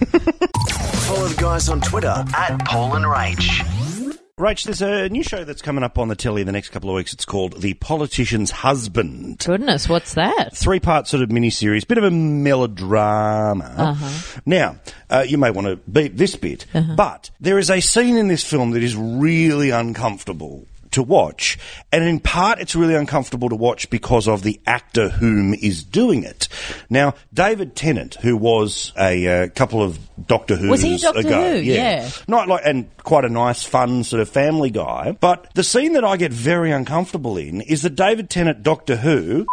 Follow 1.10 1.28
the 1.28 1.38
guys 1.40 1.70
on 1.70 1.82
Twitter 1.82 2.24
at 2.36 2.66
Paul 2.66 2.96
and 2.96 3.06
Rach. 3.06 3.99
Rach, 4.40 4.64
there's 4.64 4.82
a 4.82 5.10
new 5.10 5.22
show 5.22 5.44
that's 5.44 5.62
coming 5.62 5.84
up 5.84 5.98
on 5.98 6.08
the 6.08 6.16
telly 6.16 6.40
in 6.40 6.48
the 6.48 6.54
next 6.54 6.70
couple 6.70 6.90
of 6.90 6.96
weeks. 6.96 7.12
It's 7.12 7.26
called 7.26 7.62
The 7.62 7.74
Politician's 7.74 8.52
Husband. 8.52 9.38
Goodness, 9.40 9.90
what's 9.90 10.14
that? 10.14 10.56
Three 10.56 10.80
part 10.80 11.10
sort 11.10 11.24
of 11.24 11.30
mini 11.30 11.50
series, 11.50 11.84
bit 11.84 11.98
of 11.98 12.06
a 12.06 12.12
melodrama. 12.12 13.98
Now, 14.46 14.78
uh, 15.10 15.26
you 15.28 15.38
may 15.38 15.52
want 15.52 15.68
to 15.68 15.76
beat 15.92 16.16
this 16.16 16.38
bit, 16.38 16.66
but 16.96 17.32
there 17.42 17.60
is 17.60 17.70
a 17.70 17.82
scene 17.82 18.16
in 18.16 18.30
this 18.30 18.50
film 18.50 18.72
that 18.72 18.82
is 18.82 18.96
really 18.96 19.72
uncomfortable 19.72 20.69
to 20.92 21.04
watch. 21.04 21.58
And 21.92 22.04
in 22.04 22.20
part, 22.20 22.60
it's 22.60 22.76
really 22.76 22.96
uncomfortable 22.96 23.50
to 23.50 23.56
watch 23.56 23.90
because 23.90 24.28
of 24.28 24.44
the 24.44 24.60
actor 24.66 25.10
whom 25.10 25.54
is 25.54 25.84
doing 25.84 26.24
it. 26.24 26.48
Now, 26.90 27.16
David 27.34 27.76
Tennant, 27.76 28.16
who 28.16 28.38
was 28.38 28.94
a 28.98 29.28
uh, 29.28 29.48
couple 29.50 29.82
of 29.82 30.00
Doctor 30.28 30.56
Who's 30.56 30.70
Was 30.70 30.82
he 30.82 30.98
Doctor 30.98 31.20
ago, 31.20 31.52
Who? 31.52 31.60
Yeah. 31.60 32.10
not 32.28 32.48
like 32.48 32.62
and 32.66 32.90
quite 32.98 33.26
a 33.26 33.30
nice, 33.30 33.64
fun 33.64 34.04
sort 34.04 34.22
of 34.22 34.30
family 34.30 34.70
guy. 34.70 35.18
But 35.20 35.54
the 35.54 35.64
scene 35.64 35.94
that 35.94 36.04
I 36.04 36.18
get 36.18 36.32
very 36.32 36.72
uncomfortable 36.72 37.38
in 37.38 37.62
is 37.62 37.82
the 37.82 37.90
David 37.90 38.30
Tennant 38.30 38.64
Doctor 38.64 38.98
Who. 38.98 39.48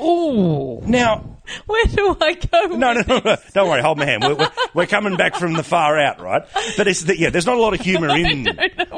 Ooh. 0.00 0.80
Now, 0.86 1.24
Where 1.66 1.84
do 1.84 2.16
I 2.22 2.32
go? 2.34 2.66
no, 2.68 2.94
no, 2.94 3.02
no, 3.06 3.20
no, 3.22 3.36
don't 3.52 3.68
worry, 3.68 3.82
hold 3.82 3.98
my 3.98 4.06
hand. 4.06 4.24
We're, 4.24 4.34
we're, 4.34 4.50
we're 4.72 4.86
coming 4.86 5.16
back 5.16 5.34
from 5.34 5.52
the 5.52 5.62
far 5.62 5.98
out, 5.98 6.18
right? 6.20 6.42
But 6.78 6.88
it's 6.88 7.02
the, 7.02 7.18
yeah, 7.18 7.28
there's 7.28 7.44
not 7.44 7.56
a 7.58 7.60
lot 7.60 7.74
of 7.74 7.80
humour 7.80 8.08
in 8.16 8.44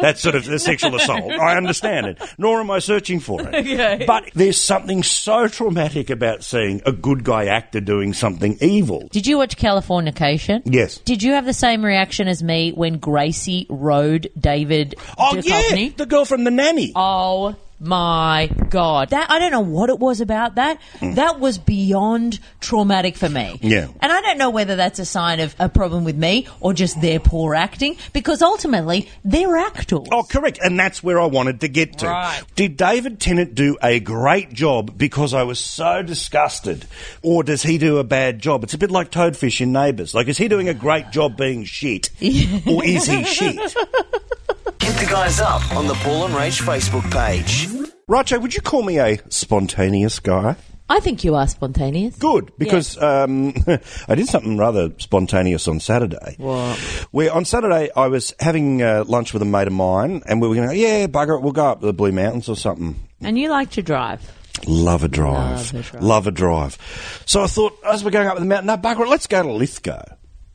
that 0.00 0.18
sort 0.18 0.36
of 0.36 0.44
the 0.44 0.60
sexual 0.60 0.94
assault. 0.94 1.32
I 1.32 1.56
understand 1.56 2.06
it, 2.06 2.22
nor 2.38 2.60
am 2.60 2.70
I 2.70 2.78
searching 2.78 3.18
for 3.18 3.40
it. 3.42 3.52
Okay. 3.52 4.04
But 4.06 4.30
there's 4.34 4.60
something 4.60 5.02
so 5.02 5.48
traumatic 5.48 6.08
about 6.08 6.44
seeing 6.44 6.82
a 6.86 6.92
good 6.92 7.24
guy 7.24 7.46
actor 7.46 7.80
doing 7.80 8.12
something 8.12 8.56
evil. 8.60 9.08
Did 9.10 9.26
you 9.26 9.38
watch 9.38 9.56
Californication? 9.56 10.62
Yes. 10.66 10.98
Did 10.98 11.24
you 11.24 11.32
have 11.32 11.46
the 11.46 11.52
same 11.52 11.84
reaction 11.84 12.28
as 12.28 12.44
me 12.44 12.70
when 12.70 12.98
Gracie 12.98 13.66
rode 13.68 14.30
David 14.38 14.94
Oh 15.18 15.32
Duchovny? 15.34 15.86
yeah, 15.90 15.96
the 15.96 16.06
girl 16.06 16.24
from 16.24 16.44
the 16.44 16.52
nanny. 16.52 16.92
Oh 16.94 17.56
my 17.78 18.50
god. 18.70 19.10
That 19.10 19.30
I 19.30 19.38
don't 19.38 19.52
know 19.52 19.60
what 19.60 19.90
it 19.90 19.98
was 19.98 20.20
about 20.20 20.54
that. 20.56 20.80
Mm. 20.98 21.16
That 21.16 21.40
was 21.40 21.58
beyond 21.58 22.40
traumatic 22.60 23.16
for 23.16 23.28
me. 23.28 23.58
Yeah. 23.62 23.88
And 24.00 24.12
I 24.12 24.20
don't 24.20 24.38
know 24.38 24.50
whether 24.50 24.76
that's 24.76 24.98
a 24.98 25.04
sign 25.04 25.40
of 25.40 25.54
a 25.58 25.68
problem 25.68 26.04
with 26.04 26.16
me 26.16 26.46
or 26.60 26.72
just 26.72 27.00
their 27.00 27.20
poor 27.20 27.54
acting 27.54 27.96
because 28.12 28.42
ultimately 28.42 29.08
they're 29.24 29.56
actors. 29.56 30.06
Oh, 30.10 30.22
correct. 30.22 30.58
And 30.62 30.78
that's 30.78 31.02
where 31.02 31.20
I 31.20 31.26
wanted 31.26 31.60
to 31.60 31.68
get 31.68 31.98
to. 31.98 32.06
Right. 32.06 32.42
Did 32.54 32.76
David 32.76 33.20
Tennant 33.20 33.54
do 33.54 33.76
a 33.82 34.00
great 34.00 34.52
job 34.52 34.96
because 34.96 35.34
I 35.34 35.42
was 35.42 35.58
so 35.58 36.02
disgusted? 36.02 36.86
Or 37.22 37.42
does 37.42 37.62
he 37.62 37.78
do 37.78 37.98
a 37.98 38.04
bad 38.04 38.40
job? 38.40 38.64
It's 38.64 38.74
a 38.74 38.78
bit 38.78 38.90
like 38.90 39.10
Toadfish 39.10 39.60
in 39.60 39.72
Neighbours. 39.72 40.14
Like, 40.14 40.28
is 40.28 40.38
he 40.38 40.48
doing 40.48 40.68
a 40.68 40.74
great 40.74 41.10
job 41.10 41.36
being 41.36 41.64
shit? 41.64 42.10
or 42.66 42.84
is 42.84 43.06
he 43.06 43.24
shit? 43.24 43.74
Hit 44.80 44.96
the 44.96 45.06
guys 45.10 45.40
up 45.40 45.74
on 45.74 45.86
the 45.86 45.94
Paul 45.94 46.26
and 46.26 46.34
Rach 46.34 46.62
Facebook 46.62 47.10
page. 47.10 47.68
Racho, 48.08 48.40
would 48.40 48.54
you 48.54 48.60
call 48.60 48.82
me 48.82 48.98
a 48.98 49.18
spontaneous 49.28 50.20
guy? 50.20 50.56
I 50.88 51.00
think 51.00 51.24
you 51.24 51.34
are 51.34 51.48
spontaneous. 51.48 52.16
Good, 52.16 52.52
because 52.58 52.96
um, 53.02 53.52
I 54.08 54.14
did 54.14 54.28
something 54.28 54.56
rather 54.56 54.92
spontaneous 54.98 55.66
on 55.66 55.80
Saturday. 55.80 56.36
What? 56.38 56.78
Where 57.10 57.32
on 57.32 57.44
Saturday 57.44 57.90
I 57.96 58.06
was 58.06 58.32
having 58.38 58.82
uh, 58.82 59.04
lunch 59.06 59.32
with 59.32 59.42
a 59.42 59.46
mate 59.46 59.66
of 59.66 59.72
mine, 59.72 60.22
and 60.26 60.40
we 60.40 60.46
were 60.46 60.54
going 60.54 60.68
to, 60.68 60.76
yeah, 60.76 61.08
bugger 61.08 61.36
it, 61.36 61.42
we'll 61.42 61.52
go 61.52 61.66
up 61.66 61.80
to 61.80 61.86
the 61.86 61.92
Blue 61.92 62.12
Mountains 62.12 62.48
or 62.48 62.56
something. 62.56 62.94
And 63.20 63.36
you 63.36 63.48
like 63.48 63.70
to 63.70 63.82
drive. 63.82 64.20
Love 64.68 65.02
a 65.02 65.08
drive. 65.08 65.72
Love 65.72 65.74
a 65.74 65.82
drive. 65.82 66.02
Love 66.02 66.26
a 66.28 66.30
drive. 66.30 67.22
So 67.26 67.42
I 67.42 67.48
thought, 67.48 67.76
as 67.84 68.04
we're 68.04 68.10
going 68.12 68.28
up 68.28 68.38
the 68.38 68.44
mountain, 68.44 68.66
no, 68.66 68.76
bugger 68.76 69.00
it, 69.00 69.08
let's 69.08 69.26
go 69.26 69.42
to 69.42 69.52
Lithgow. 69.52 70.04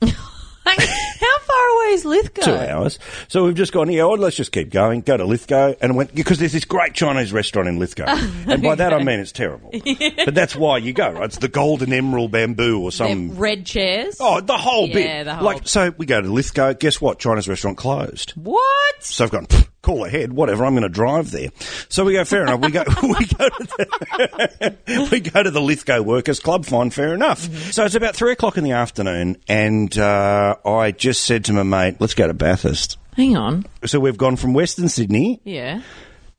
How 0.64 1.31
far 1.42 1.68
away 1.76 1.94
is 1.94 2.04
Lithgow? 2.04 2.42
Two 2.42 2.54
hours. 2.54 2.98
So 3.28 3.44
we've 3.44 3.54
just 3.54 3.72
gone, 3.72 3.90
yeah, 3.90 4.04
well, 4.04 4.16
let's 4.18 4.36
just 4.36 4.52
keep 4.52 4.70
going, 4.70 5.00
go 5.02 5.16
to 5.16 5.24
Lithgow. 5.24 5.74
And 5.80 5.96
went, 5.96 6.14
because 6.14 6.38
there's 6.38 6.52
this 6.52 6.64
great 6.64 6.94
Chinese 6.94 7.32
restaurant 7.32 7.68
in 7.68 7.78
Lithgow. 7.78 8.06
and 8.46 8.62
by 8.62 8.74
that 8.76 8.92
I 8.94 9.02
mean 9.02 9.20
it's 9.20 9.32
terrible. 9.32 9.70
But 10.24 10.34
that's 10.34 10.54
why 10.56 10.78
you 10.78 10.92
go, 10.92 11.10
right? 11.10 11.24
It's 11.24 11.38
the 11.38 11.48
Golden 11.48 11.92
Emerald 11.92 12.30
Bamboo 12.30 12.78
or 12.80 12.90
They're 12.90 13.08
some. 13.08 13.36
red 13.36 13.66
chairs. 13.66 14.16
Oh, 14.20 14.40
the 14.40 14.56
whole 14.56 14.88
Yeah, 14.88 14.94
bit. 14.94 15.24
the 15.24 15.34
whole- 15.34 15.44
Like, 15.44 15.68
so 15.68 15.92
we 15.96 16.06
go 16.06 16.20
to 16.20 16.28
Lithgow. 16.32 16.72
Guess 16.74 17.00
what? 17.00 17.18
Chinese 17.18 17.48
restaurant 17.48 17.76
closed. 17.76 18.30
What? 18.36 19.02
So 19.04 19.24
I've 19.24 19.30
gone, 19.30 19.46
"Pff, 19.46 19.66
call 19.82 20.04
ahead, 20.04 20.32
whatever, 20.32 20.64
I'm 20.64 20.72
going 20.74 20.82
to 20.84 20.88
drive 20.88 21.30
there. 21.32 21.48
So 21.88 22.04
we 22.04 22.12
go, 22.14 22.24
fair 22.24 22.42
enough. 22.42 22.60
We 22.60 22.70
go, 22.70 22.84
we 23.02 23.26
go 23.26 23.48
to 23.48 23.66
the, 23.76 25.08
we 25.12 25.20
go 25.20 25.42
to 25.42 25.50
the 25.50 25.60
Lithgow 25.60 26.02
Workers 26.02 26.40
Club, 26.40 26.64
fine, 26.64 26.90
fair 26.90 27.12
enough. 27.14 27.40
So 27.72 27.84
it's 27.84 27.94
about 27.94 28.14
three 28.16 28.32
o'clock 28.32 28.56
in 28.56 28.64
the 28.64 28.72
afternoon, 28.72 29.36
and 29.48 29.96
uh, 29.98 30.56
I 30.64 30.92
just 30.92 31.24
said 31.24 31.44
to 31.46 31.52
my 31.52 31.62
mate, 31.64 31.96
let's 32.00 32.14
go 32.14 32.26
to 32.26 32.34
Bathurst. 32.34 32.96
Hang 33.16 33.36
on. 33.36 33.66
So 33.84 34.00
we've 34.00 34.16
gone 34.16 34.36
from 34.36 34.54
Western 34.54 34.88
Sydney 34.88 35.40
Yeah. 35.44 35.82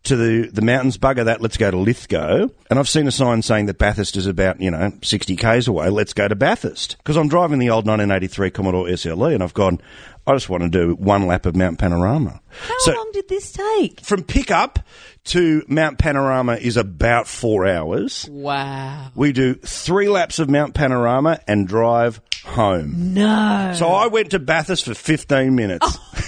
to 0.05 0.15
the, 0.15 0.49
the 0.49 0.61
mountains, 0.63 0.97
bugger 0.97 1.25
that, 1.25 1.39
let's 1.39 1.55
go 1.57 1.69
to 1.69 1.77
Lithgow. 1.77 2.47
And 2.69 2.79
I've 2.79 2.89
seen 2.89 3.07
a 3.07 3.11
sign 3.11 3.41
saying 3.43 3.67
that 3.67 3.77
Bathurst 3.77 4.15
is 4.17 4.25
about, 4.25 4.59
you 4.59 4.71
know, 4.71 4.91
60 5.03 5.35
k's 5.35 5.67
away, 5.67 5.89
let's 5.89 6.13
go 6.13 6.27
to 6.27 6.35
Bathurst. 6.35 6.97
Because 6.97 7.15
I'm 7.15 7.27
driving 7.27 7.59
the 7.59 7.69
old 7.69 7.85
1983 7.85 8.49
Commodore 8.49 8.87
SLE, 8.87 9.33
and 9.35 9.43
I've 9.43 9.53
gone, 9.53 9.79
I 10.25 10.33
just 10.33 10.47
want 10.49 10.63
to 10.63 10.69
do 10.69 10.95
one 10.95 11.27
lap 11.27 11.45
of 11.45 11.53
Mount 11.55 11.79
Panorama. 11.79 12.39
How 12.49 12.75
so 12.79 12.93
long 12.93 13.09
did 13.11 13.27
this 13.27 13.51
take? 13.51 13.99
from 14.01 14.23
pickup 14.23 14.79
to 15.25 15.63
Mount 15.67 15.97
Panorama 15.97 16.53
is 16.53 16.77
about 16.77 17.27
four 17.27 17.67
hours. 17.67 18.27
Wow. 18.31 19.11
We 19.15 19.33
do 19.33 19.55
three 19.55 20.07
laps 20.07 20.39
of 20.39 20.49
Mount 20.49 20.75
Panorama 20.75 21.39
and 21.47 21.67
drive 21.67 22.21
home. 22.45 23.13
No. 23.13 23.73
So 23.75 23.87
I 23.87 24.07
went 24.07 24.31
to 24.31 24.39
Bathurst 24.39 24.85
for 24.85 24.93
15 24.93 25.55
minutes. 25.55 25.85
Oh. 25.89 26.09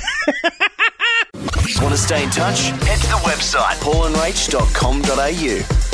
Want 1.81 1.93
to 1.93 2.01
stay 2.01 2.23
in 2.23 2.29
touch? 2.29 2.61
Head 2.61 2.99
to 3.01 3.07
the 3.07 3.19
website 3.25 3.75
paulandrach.com.au. 3.81 5.84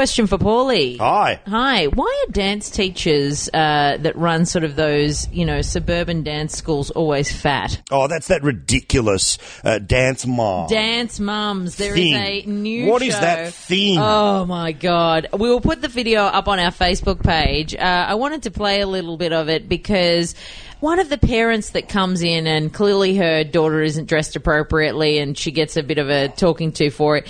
Question 0.00 0.28
for 0.28 0.38
Paulie. 0.38 0.96
Hi. 0.96 1.42
Hi. 1.46 1.84
Why 1.88 2.24
are 2.26 2.32
dance 2.32 2.70
teachers 2.70 3.50
uh, 3.52 3.98
that 4.00 4.16
run 4.16 4.46
sort 4.46 4.64
of 4.64 4.74
those, 4.74 5.28
you 5.28 5.44
know, 5.44 5.60
suburban 5.60 6.22
dance 6.22 6.56
schools 6.56 6.90
always 6.90 7.30
fat? 7.30 7.82
Oh, 7.90 8.08
that's 8.08 8.28
that 8.28 8.42
ridiculous 8.42 9.36
uh, 9.62 9.78
dance 9.78 10.24
mom. 10.26 10.70
Dance 10.70 11.20
mums. 11.20 11.76
There 11.76 11.90
is 11.90 11.96
Thing. 11.96 12.14
a 12.14 12.42
new 12.46 12.86
What 12.86 13.02
show. 13.02 13.08
is 13.08 13.20
that 13.20 13.52
thing? 13.52 13.98
Oh 14.00 14.46
my 14.46 14.72
god! 14.72 15.26
We 15.34 15.50
will 15.50 15.60
put 15.60 15.82
the 15.82 15.88
video 15.88 16.22
up 16.22 16.48
on 16.48 16.58
our 16.58 16.70
Facebook 16.70 17.22
page. 17.22 17.74
Uh, 17.74 17.80
I 17.80 18.14
wanted 18.14 18.44
to 18.44 18.50
play 18.50 18.80
a 18.80 18.86
little 18.86 19.18
bit 19.18 19.34
of 19.34 19.50
it 19.50 19.68
because 19.68 20.34
one 20.80 20.98
of 20.98 21.10
the 21.10 21.18
parents 21.18 21.72
that 21.72 21.90
comes 21.90 22.22
in 22.22 22.46
and 22.46 22.72
clearly 22.72 23.18
her 23.18 23.44
daughter 23.44 23.82
isn't 23.82 24.06
dressed 24.06 24.34
appropriately, 24.34 25.18
and 25.18 25.36
she 25.36 25.50
gets 25.50 25.76
a 25.76 25.82
bit 25.82 25.98
of 25.98 26.08
a 26.08 26.28
talking 26.28 26.72
to 26.72 26.88
for 26.88 27.18
it. 27.18 27.28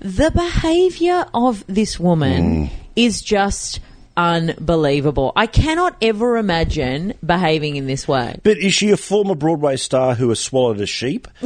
The 0.00 0.30
behaviour 0.30 1.26
of 1.34 1.64
this 1.66 1.98
woman 2.00 2.66
Mm. 2.66 2.70
is 2.96 3.20
just 3.22 3.80
unbelievable. 4.16 5.32
I 5.36 5.46
cannot 5.46 5.96
ever 6.02 6.36
imagine 6.38 7.14
behaving 7.24 7.76
in 7.76 7.86
this 7.86 8.08
way. 8.08 8.36
But 8.42 8.58
is 8.58 8.74
she 8.74 8.90
a 8.90 8.96
former 8.96 9.34
Broadway 9.36 9.76
star 9.76 10.14
who 10.14 10.28
has 10.30 10.40
swallowed 10.40 10.80
a 10.80 10.86
sheep? 10.86 11.28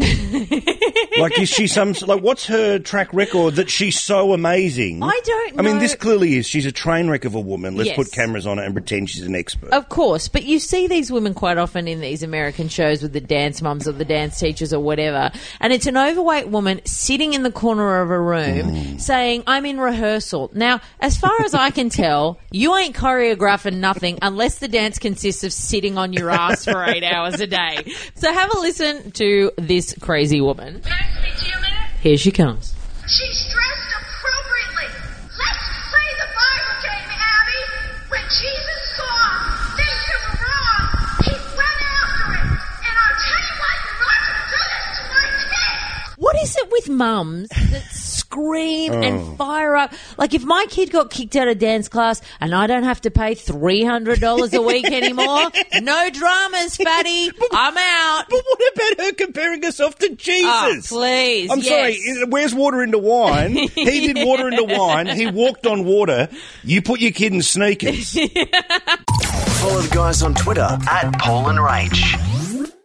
like, 1.23 1.39
is 1.39 1.49
she 1.49 1.67
some 1.67 1.93
like? 2.07 2.23
What's 2.23 2.47
her 2.47 2.79
track 2.79 3.13
record 3.13 3.55
that 3.57 3.71
she's 3.71 3.99
so 3.99 4.33
amazing? 4.33 5.03
I 5.03 5.21
don't 5.25 5.59
I 5.59 5.63
mean, 5.63 5.75
know. 5.75 5.81
this 5.81 5.95
clearly 5.95 6.37
is. 6.37 6.47
She's 6.47 6.67
a 6.67 6.73
train 6.73 7.09
wreck 7.09 7.25
of 7.25 7.35
a 7.35 7.41
woman. 7.41 7.77
Let's 7.77 7.89
Yes. 7.89 7.97
put 7.97 8.13
cameras 8.13 8.47
on 8.47 8.59
her 8.59 8.65
and 8.65 8.75
pretend 8.75 9.11
she's 9.11 9.23
an 9.27 9.35
expert. 9.35 9.71
Of 9.73 9.89
course, 9.89 10.29
but 10.29 10.45
you 10.45 10.59
see 10.59 10.87
these 10.87 11.11
women 11.11 11.35
quite 11.35 11.59
often 11.59 11.89
in 11.89 12.01
these 12.01 12.23
American 12.23 12.69
shows 12.69 13.03
with 13.03 13.13
the 13.13 13.21
dance 13.21 13.63
mums 13.63 13.89
or 13.89 13.93
the 13.93 14.05
dance 14.05 14.39
teachers 14.39 14.73
or 14.73 14.81
whatever, 14.81 15.31
and 15.61 15.73
it's 15.73 15.87
an 15.87 15.97
overweight 15.97 16.49
woman 16.49 16.81
sitting 16.85 17.35
in 17.35 17.43
the 17.43 17.53
corner 17.53 18.01
of 18.01 18.11
a 18.11 18.21
room 18.21 18.73
mm. 18.73 19.01
saying, 19.01 19.43
"I'm 19.47 19.65
in 19.67 19.79
rehearsal." 19.81 20.51
Now, 20.55 20.81
as 21.01 21.17
far 21.17 21.43
as 21.45 21.55
I 21.55 21.71
can 21.71 21.89
tell, 21.89 22.39
you 22.51 22.77
ain't 22.77 22.95
choreographing 22.97 23.77
nothing 23.77 24.19
unless 24.23 24.59
the 24.59 24.69
dance 24.69 24.99
consists 24.99 25.45
of 25.45 25.53
sitting 25.53 25.99
on 25.99 26.13
your 26.13 26.31
ass 26.31 26.65
for 26.65 26.85
eight 26.85 27.05
hours 27.05 27.41
a 27.41 27.47
day. 27.47 27.93
So 28.15 28.33
have 28.33 28.53
a 28.55 28.59
listen 28.59 29.11
to 29.13 29.51
this 29.57 29.95
crazy 30.01 30.41
woman. 30.41 30.83
Speak 31.21 31.37
to 31.37 31.45
you 31.49 31.57
a 31.57 31.61
minute? 31.61 31.89
Here 32.01 32.17
she 32.17 32.31
comes. 32.31 32.75
She's 33.07 33.41
dressed 33.53 33.91
appropriately. 33.99 34.89
Let's 35.37 35.65
play 35.91 36.09
the 36.23 36.29
Bible 36.33 36.77
game, 36.83 37.11
Abby. 37.13 37.63
When 38.09 38.25
Jesus 38.31 38.81
saw 38.97 39.19
things 39.77 40.03
that 40.09 40.21
were 40.23 40.39
wrong, 40.43 40.83
he 41.27 41.33
went 41.59 41.81
after 41.83 42.27
it. 42.33 42.47
And 42.83 42.95
I'll 42.97 43.19
tell 43.21 43.43
you 43.43 43.55
what, 43.63 43.77
you're 43.83 44.01
not 44.03 44.19
going 44.23 44.39
to 44.39 44.47
do 44.53 44.61
this 44.73 44.87
to 44.97 45.03
my 45.13 45.27
kid. 45.51 45.77
What 46.19 46.37
is 46.43 46.53
it 46.57 46.69
with 46.71 46.89
mums 46.89 47.49
that 47.49 47.87
scream 48.33 48.93
and 48.95 49.21
oh. 49.21 49.35
fire 49.37 49.77
up? 49.77 49.93
Like 50.17 50.33
if 50.33 50.43
my 50.43 50.67
kid 50.71 50.91
got 50.91 51.11
kicked 51.11 51.37
out 51.37 51.49
of 51.49 51.59
dance 51.59 51.89
class 51.89 52.23
and 52.41 52.55
I 52.55 52.67
don't 52.67 52.85
have 52.85 53.01
to 53.03 53.11
pay 53.11 53.35
three 53.35 53.85
hundred 53.85 54.21
dollars 54.21 54.55
a 54.55 54.63
week 54.63 54.87
anymore, 54.87 55.51
no 55.81 56.11
dramas, 56.11 56.77
fatty. 56.77 57.31
I'm 57.53 57.77
out. 57.77 58.25
But 58.31 58.43
what 58.45 58.73
about 58.75 59.05
her 59.05 59.13
comparing 59.13 59.63
herself 59.63 59.99
to 59.99 60.15
Jesus? 60.15 60.47
Oh, 60.47 60.81
please. 60.89 61.51
I'm 61.51 61.59
yes. 61.59 61.69
sorry. 61.69 62.27
Where's 62.29 62.55
water 62.55 62.83
into 62.83 62.99
wine? 62.99 63.53
He 63.83 64.13
did 64.13 64.25
water 64.27 64.49
into 64.49 64.65
wine. 64.65 65.07
He 65.09 65.27
walked 65.27 65.67
on 65.67 65.85
water. 65.85 66.29
You 66.63 66.83
put 66.83 67.01
your 67.01 67.11
kid 67.11 67.33
in 67.33 67.43
sneakers. 67.43 68.13
Follow 68.13 69.81
the 69.81 69.91
guys 69.93 70.23
on 70.23 70.35
Twitter 70.35 70.79
at 70.89 71.19
Paul 71.19 71.49
and 71.49 71.59
Rach. 71.59 72.42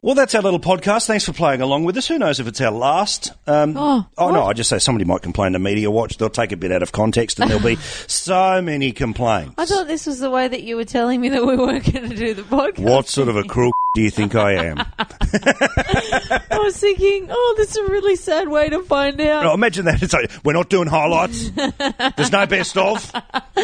Well, 0.08 0.16
that's 0.16 0.34
our 0.36 0.42
little 0.42 0.62
podcast. 0.62 1.06
Thanks 1.06 1.26
for 1.26 1.34
playing 1.34 1.60
along 1.60 1.84
with 1.84 1.98
us. 1.98 2.08
Who 2.08 2.18
knows 2.18 2.40
if 2.40 2.48
it's 2.48 2.62
our 2.62 2.72
last? 2.72 3.34
Um, 3.46 3.76
Oh, 3.76 4.06
no, 4.18 4.46
I 4.46 4.54
just 4.54 4.70
say 4.70 4.80
somebody 4.80 5.04
might 5.04 5.22
complain 5.22 5.52
to 5.52 5.60
Media 5.60 5.92
Watch. 5.92 6.16
They'll 6.16 6.30
take 6.30 6.54
a 6.54 6.56
bit 6.56 6.72
out 6.72 6.82
of 6.82 6.94
context, 6.94 7.42
and 7.42 7.52
there'll 7.52 7.62
be 7.62 7.76
so 8.08 8.62
many 8.62 8.94
complaints. 8.94 9.56
I 9.58 9.66
thought 9.66 9.88
this 9.88 10.06
was 10.06 10.20
the 10.20 10.30
way 10.30 10.48
that 10.48 10.64
you 10.64 10.78
were 10.78 10.86
telling 10.86 11.20
me 11.20 11.28
that 11.28 11.46
we 11.46 11.58
weren't 11.58 11.92
going 11.92 12.10
to 12.10 12.16
do 12.16 12.34
the 12.34 12.44
podcast. 12.44 12.80
What 12.90 13.10
sort 13.10 13.28
of 13.28 13.36
a 13.36 13.44
crook 13.44 13.74
do 13.96 14.02
you 14.02 14.10
think 14.10 14.34
I 14.34 14.54
am? 14.54 14.78
I 14.98 16.58
was 16.64 16.78
thinking, 16.78 17.28
oh, 17.30 17.56
this 17.58 17.72
is 17.72 17.76
a 17.76 17.92
really 17.92 18.16
sad 18.16 18.48
way 18.48 18.70
to 18.70 18.84
find 18.84 19.20
out. 19.20 19.46
Oh, 19.46 19.54
imagine 19.54 19.84
that. 19.88 20.02
It's 20.02 20.14
like, 20.14 20.32
we're 20.46 20.54
not 20.54 20.70
doing 20.70 20.88
highlights. 20.88 21.50
There's 22.16 22.32
no 22.32 22.48
best 22.48 22.78
of. 22.78 23.12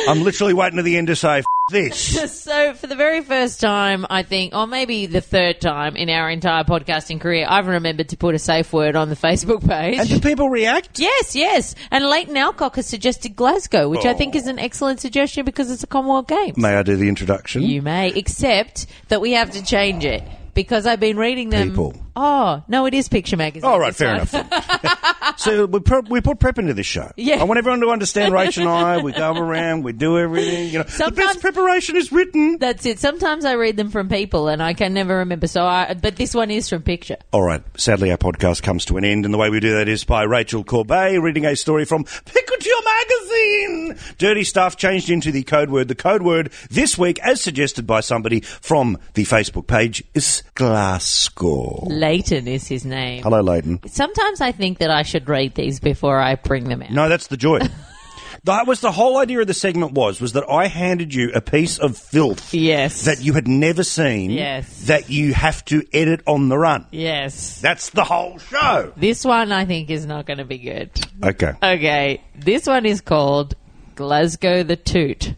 I'm 0.10 0.24
literally 0.24 0.54
waiting 0.54 0.76
to 0.76 0.84
the 0.84 0.98
end 0.98 1.08
to 1.08 1.16
say, 1.16 1.44
this. 1.70 2.14
So, 2.44 2.74
for 2.74 2.88
the 2.88 2.96
very 2.96 3.22
first 3.22 3.62
time, 3.62 4.06
I 4.10 4.24
think, 4.24 4.54
or 4.54 4.68
maybe 4.68 5.06
the 5.06 5.22
third 5.22 5.62
time 5.62 5.96
in 5.96 6.10
our 6.10 6.30
entire 6.30 6.64
podcasting 6.64 7.22
career, 7.22 7.46
I've 7.48 7.68
remembered 7.68 8.10
to 8.10 8.18
put 8.18 8.36
a 8.36 8.40
safe 8.40 8.74
word 8.74 8.96
on 8.96 9.10
the 9.10 9.16
Facebook 9.28 9.66
page. 9.68 10.00
And 10.00 10.10
do 10.10 10.20
people 10.20 10.50
react? 10.50 11.00
Yes, 11.00 11.36
yes. 11.36 11.74
And 11.90 12.06
Leighton 12.06 12.36
Alcock 12.36 12.76
has 12.76 12.86
suggested 12.86 13.36
Glasgow, 13.36 13.88
which 13.88 14.06
I 14.06 14.14
think 14.14 14.36
oh. 14.36 14.40
is 14.40 14.48
an 14.48 14.60
excellent 14.60 15.00
suggestion 15.00 15.46
because 15.46 15.72
it's 15.72 15.84
a 15.84 15.88
Commonwealth 15.88 16.28
Games. 16.28 16.58
May 16.58 16.76
I 16.76 16.84
do 16.84 16.98
the 16.98 17.08
introduction? 17.08 17.62
You 17.62 17.82
may, 17.82 18.10
except 18.10 18.88
that 19.08 19.22
we 19.22 19.32
have 19.34 19.52
to 19.52 19.64
change 19.64 20.04
it 20.04 20.24
because 20.54 20.86
I've 20.86 21.00
been 21.00 21.18
reading 21.18 21.50
them. 21.50 21.70
People. 21.70 22.03
Oh 22.16 22.64
no, 22.68 22.86
it 22.86 22.94
is 22.94 23.10
Picture 23.10 23.38
Magazine. 23.38 23.70
All 23.70 23.80
right, 23.80 23.96
fair 23.96 24.18
one. 24.18 24.28
enough. 24.28 25.34
so 25.38 25.66
we, 25.66 25.80
pre- 25.80 26.02
we 26.10 26.22
put 26.22 26.40
prep 26.40 26.60
into 26.60 26.74
this 26.74 26.86
show. 26.86 27.12
Yeah. 27.16 27.40
I 27.40 27.44
want 27.44 27.58
everyone 27.58 27.82
to 27.82 27.90
understand 27.90 28.34
Rach 28.34 28.58
and 28.58 28.70
I. 28.70 29.02
We 29.02 29.12
go 29.14 29.34
around, 29.34 29.84
we 29.84 29.94
do 29.94 30.18
everything. 30.20 30.68
You 30.68 30.80
know, 30.80 30.84
the 30.84 30.92
Sometimes- 30.92 31.16
best 31.16 31.42
preparation 31.42 31.96
is 31.98 32.12
written. 32.12 32.58
That's 32.60 32.86
it. 32.86 33.00
Sometimes 33.00 33.46
I 33.46 33.54
read 33.56 33.78
them 33.78 33.90
from 33.90 34.10
people, 34.10 34.48
and 34.48 34.62
I 34.62 34.74
can 34.74 34.94
never 34.94 35.18
remember. 35.18 35.48
So, 35.48 35.66
I, 35.66 35.94
but 35.96 36.16
this 36.16 36.34
one 36.36 36.52
is 36.52 36.70
from 36.70 36.84
Picture. 36.84 37.18
All 37.32 37.44
right. 37.44 37.64
Sadly, 37.78 38.12
our 38.12 38.18
podcast 38.18 38.62
comes 38.64 38.86
to 38.86 38.98
an 38.98 39.06
end, 39.06 39.26
and 39.26 39.34
the 39.34 39.38
way 39.38 39.50
we 39.50 39.60
do 39.60 39.74
that 39.78 39.88
is 39.88 40.04
by 40.04 40.24
Rachel 40.24 40.64
Corbett 40.64 41.20
reading 41.22 41.46
a 41.46 41.56
story 41.56 41.86
from 41.86 42.04
Picture 42.04 42.70
Magazine. 42.86 43.98
Dirty 44.18 44.44
stuff 44.44 44.78
changed 44.78 45.10
into 45.10 45.32
the 45.32 45.44
code 45.44 45.70
word. 45.70 45.88
The 45.88 45.96
code 45.96 46.22
word 46.22 46.52
this 46.70 46.98
week, 46.98 47.20
as 47.20 47.42
suggested 47.42 47.86
by 47.88 48.00
somebody 48.02 48.40
from 48.42 48.98
the 49.16 49.24
Facebook 49.24 49.68
page, 49.68 50.04
is 50.14 50.44
Glasgow. 50.56 51.86
Leighton 52.04 52.48
is 52.50 52.68
his 52.68 52.84
name. 52.86 53.24
Hello, 53.24 53.40
Leighton. 53.40 53.80
Sometimes 53.88 54.42
I 54.42 54.52
think 54.52 54.80
that 54.80 54.92
I 54.92 55.04
should 55.04 55.30
read 55.30 55.56
these 55.56 55.80
before 55.80 56.20
I 56.20 56.36
bring 56.36 56.66
them 56.68 56.82
out. 56.82 56.92
No, 56.92 57.08
that's 57.08 57.28
the 57.28 57.38
joy. 57.38 57.60
that 58.44 58.68
was 58.68 58.82
the 58.82 58.92
whole 58.92 59.18
idea 59.18 59.40
of 59.40 59.48
the 59.48 59.54
segment 59.54 59.94
was 59.94 60.20
was 60.20 60.34
that 60.34 60.44
I 60.50 60.68
handed 60.68 61.14
you 61.14 61.32
a 61.34 61.40
piece 61.40 61.80
of 61.80 61.98
filth 61.98 62.54
Yes. 62.54 63.06
that 63.06 63.22
you 63.22 63.32
had 63.32 63.48
never 63.48 63.84
seen. 63.84 64.32
Yes. 64.32 64.88
That 64.88 65.10
you 65.10 65.34
have 65.34 65.64
to 65.66 65.82
edit 65.94 66.22
on 66.28 66.50
the 66.50 66.58
run. 66.58 66.88
yes. 66.92 67.62
That's 67.62 67.92
the 67.92 68.04
whole 68.04 68.38
show. 68.38 68.92
This 68.98 69.24
one 69.24 69.54
I 69.54 69.64
think 69.64 69.90
is 69.90 70.06
not 70.06 70.26
going 70.26 70.40
to 70.40 70.46
be 70.46 70.58
good. 70.58 70.92
Okay. 71.24 71.54
Okay, 71.64 72.22
this 72.36 72.68
one 72.68 72.86
is 72.86 73.00
called 73.00 73.56
Glasgow 73.96 74.64
the 74.64 74.76
Toot. 74.76 75.36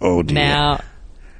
Oh 0.00 0.22
dear. 0.24 0.34
Now, 0.34 0.80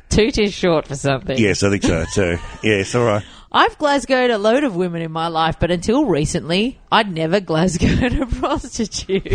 toot 0.08 0.38
is 0.38 0.54
short 0.54 0.86
for 0.86 0.94
something. 0.94 1.36
Yes, 1.36 1.64
I 1.64 1.70
think 1.70 1.82
so 1.82 2.04
too. 2.14 2.38
yes, 2.62 2.94
all 2.94 3.04
right. 3.06 3.24
I've 3.50 3.78
Glasgowed 3.78 4.32
a 4.32 4.38
load 4.38 4.64
of 4.64 4.76
women 4.76 5.00
in 5.00 5.10
my 5.10 5.28
life, 5.28 5.56
but 5.58 5.70
until 5.70 6.04
recently, 6.04 6.78
I'd 6.92 7.12
never 7.12 7.40
Glasgowed 7.40 8.20
a 8.20 8.26
prostitute. 8.40 9.26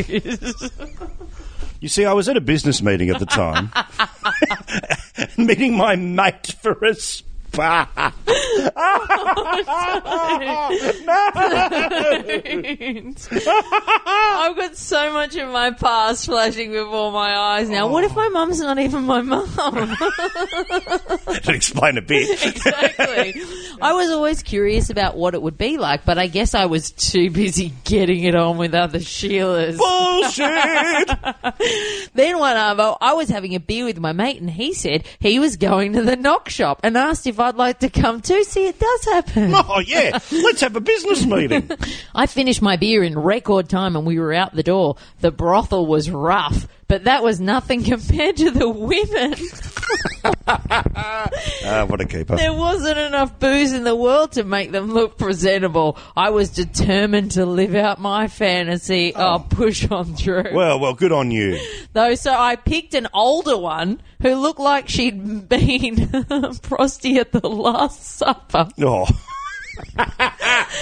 You 1.80 1.90
see, 1.90 2.06
I 2.06 2.14
was 2.14 2.30
at 2.30 2.38
a 2.38 2.42
business 2.42 2.82
meeting 2.82 3.10
at 3.10 3.20
the 3.20 3.26
time, 3.26 3.72
meeting 5.38 5.76
my 5.76 5.96
mate 5.96 6.56
for 6.62 6.76
a. 6.76 7.24
I've 14.46 14.56
got 14.56 14.76
so 14.76 15.14
much 15.14 15.36
of 15.36 15.50
my 15.50 15.72
past 15.72 16.26
flashing 16.26 16.72
before 16.72 17.12
my 17.12 17.36
eyes 17.36 17.70
now. 17.70 17.88
What 17.88 18.04
if 18.04 18.16
my 18.16 18.30
mum's 18.30 18.60
not 18.60 18.80
even 18.80 19.04
my 19.04 19.22
mum? 19.22 19.48
to 21.44 21.52
explain 21.54 21.98
a 21.98 22.02
bit. 22.02 22.44
exactly. 22.44 23.42
I 23.82 23.94
was 23.94 24.10
always 24.10 24.42
curious 24.44 24.90
about 24.90 25.16
what 25.16 25.34
it 25.34 25.42
would 25.42 25.58
be 25.58 25.78
like, 25.78 26.06
but 26.06 26.18
I 26.18 26.28
guess 26.28 26.56
I 26.56 26.66
was 26.66 26.92
too 26.92 27.30
busy 27.30 27.74
getting 27.84 28.24
it 28.24 28.36
on 28.36 28.58
with 28.58 28.74
other 28.74 29.00
Sheilas. 29.00 29.78
Bullshit. 29.78 31.10
Then 32.16 32.38
one 32.40 32.56
arvo, 32.56 32.98
I 33.02 33.14
was 33.14 33.30
having 33.30 33.56
a 33.56 33.60
beer 33.60 33.86
with 33.86 34.00
my 34.00 34.12
mate, 34.12 34.40
and 34.40 34.50
he 34.50 34.74
said 34.74 35.06
he 35.20 35.40
was 35.40 35.58
going 35.58 35.94
to 35.94 36.04
the 36.04 36.16
knock 36.16 36.50
shop 36.50 36.80
and 36.84 36.96
asked 36.98 37.26
if 37.28 37.40
I'd 37.44 37.56
like 37.56 37.80
to 37.80 37.90
come 37.90 38.22
too. 38.22 38.44
See, 38.44 38.66
it 38.68 38.80
does 38.80 39.06
happen. 39.06 39.54
Oh 39.66 39.80
yeah, 39.80 40.20
let's 40.32 40.62
have 40.62 40.76
a 40.76 40.82
business 40.82 41.26
meeting. 41.26 41.70
I 42.16 42.26
finished 42.26 42.62
my 42.62 42.76
beer 42.76 43.04
in 43.04 43.18
record 43.18 43.70
time, 43.70 43.96
and 43.96 44.06
we 44.06 44.20
were 44.20 44.34
out 44.34 44.56
the 44.56 44.64
door. 44.64 44.98
The 45.22 45.32
brothel 45.32 45.86
was 45.86 46.10
rough, 46.10 46.68
but 46.88 47.06
that 47.06 47.24
was 47.24 47.40
nothing 47.40 47.84
compared 47.94 48.38
to 48.38 48.52
the 48.52 48.70
women. 48.70 49.36
Ah, 50.46 51.86
what 51.88 52.00
a 52.02 52.06
keeper. 52.06 52.36
There 52.36 52.54
wasn't 52.54 52.98
enough 52.98 53.40
booze 53.40 53.72
in 53.74 53.84
the 53.84 53.96
world 53.96 54.34
to 54.34 54.44
make 54.44 54.72
them 54.72 54.92
look 54.94 55.18
presentable. 55.18 55.98
I 56.16 56.30
was 56.30 56.50
determined 56.50 57.32
to 57.32 57.46
live 57.46 57.76
out 57.76 58.00
my 58.00 58.28
fantasy. 58.28 59.14
Oh, 59.16 59.46
push 59.50 59.90
on 59.90 60.16
through. 60.16 60.54
Well, 60.54 60.80
well, 60.80 60.94
good 60.94 61.12
on 61.12 61.32
you. 61.32 61.60
Though, 61.94 62.16
so 62.16 62.34
I 62.34 62.56
picked 62.56 62.94
an 62.94 63.08
older 63.14 63.58
one 63.58 64.02
who 64.22 64.36
looked 64.36 64.60
like 64.60 64.88
she'd 64.90 65.50
been 65.50 66.10
prosty 66.62 67.18
at 67.18 67.32
the 67.32 67.48
Last 67.48 68.04
Supper 68.04 68.70
Oh. 68.80 69.08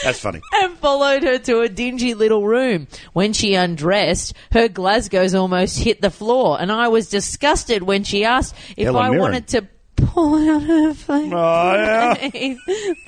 That's 0.04 0.19
funny. 0.19 0.41
and 0.54 0.77
followed 0.77 1.23
her 1.23 1.38
to 1.39 1.62
a 1.62 1.69
dingy 1.69 2.13
little 2.13 2.45
room. 2.45 2.88
When 3.13 3.34
she 3.34 3.54
undressed, 3.54 4.34
her 4.51 4.67
Glasgow's 4.67 5.36
almost 5.36 5.80
hit 5.80 6.01
the 6.01 6.10
floor, 6.12 6.60
and 6.60 6.71
I 6.71 6.88
was 6.88 7.10
disgusted 7.10 7.84
when 7.84 8.04
she 8.04 8.23
asked 8.25 8.56
if 8.77 8.88
I 8.95 9.10
Mirren. 9.10 9.19
wanted 9.19 9.47
to 9.49 9.67
pull 10.07 10.35
out 10.49 10.63
her 10.63 10.93
face. 10.93 11.31
Oh, 11.33 11.73
yeah. 11.73 12.55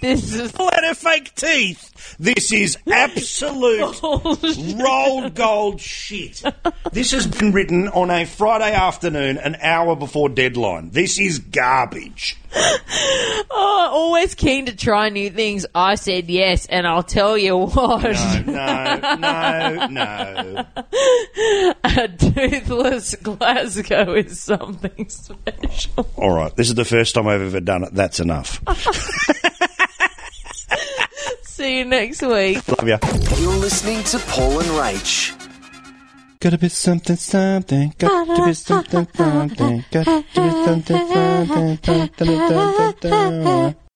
this 0.01 0.33
is 0.33 0.51
Pull 0.51 0.67
out 0.67 0.83
her 0.83 0.93
fake 0.93 1.33
teeth. 1.35 2.15
This 2.19 2.51
is 2.51 2.77
absolute 2.91 4.01
rolled 4.81 5.35
gold 5.35 5.81
shit. 5.81 6.43
This 6.91 7.11
has 7.11 7.27
been 7.27 7.51
written 7.51 7.87
on 7.89 8.09
a 8.09 8.25
Friday 8.25 8.73
afternoon, 8.73 9.37
an 9.37 9.55
hour 9.61 9.95
before 9.95 10.29
deadline. 10.29 10.91
This 10.91 11.19
is 11.19 11.39
garbage. 11.39 12.37
oh, 12.55 13.89
always 13.91 14.35
keen 14.35 14.67
to 14.67 14.75
try 14.75 15.09
new 15.09 15.29
things. 15.31 15.65
I 15.73 15.95
said 15.95 16.29
yes, 16.29 16.67
and 16.67 16.85
I'll 16.85 17.01
tell 17.01 17.35
you 17.37 17.57
what. 17.57 18.03
No, 18.45 18.45
no, 18.45 19.87
no, 19.87 19.87
no. 19.87 20.65
a 21.83 22.07
toothless 22.07 23.15
Glasgow 23.15 24.13
is 24.13 24.39
something 24.39 25.09
special. 25.09 26.07
All 26.15 26.31
right, 26.31 26.55
this 26.55 26.69
is 26.69 26.75
the 26.75 26.82
first 26.85 27.15
time 27.15 27.27
I've 27.27 27.41
ever 27.41 27.59
done 27.59 27.83
it. 27.83 27.93
That's 27.93 28.19
enough. 28.19 28.61
See 31.43 31.79
you 31.79 31.85
next 31.85 32.21
week. 32.21 32.67
Love 32.67 32.87
ya. 32.87 32.97
You're 33.39 33.55
listening 33.57 34.03
to 34.05 34.19
Paul 34.19 34.59
and 34.59 34.69
Rach. 34.69 35.39
Gotta 36.39 36.57
be 36.57 36.67
something, 36.67 37.15
something. 37.15 37.93
Got 37.97 38.35
to 38.35 38.45
be 38.45 38.53
something, 38.53 39.07
something. 39.15 39.85
Got 39.91 40.05
to 40.05 40.23
be 40.35 40.49
something, 40.65 41.07
something. 43.07 43.75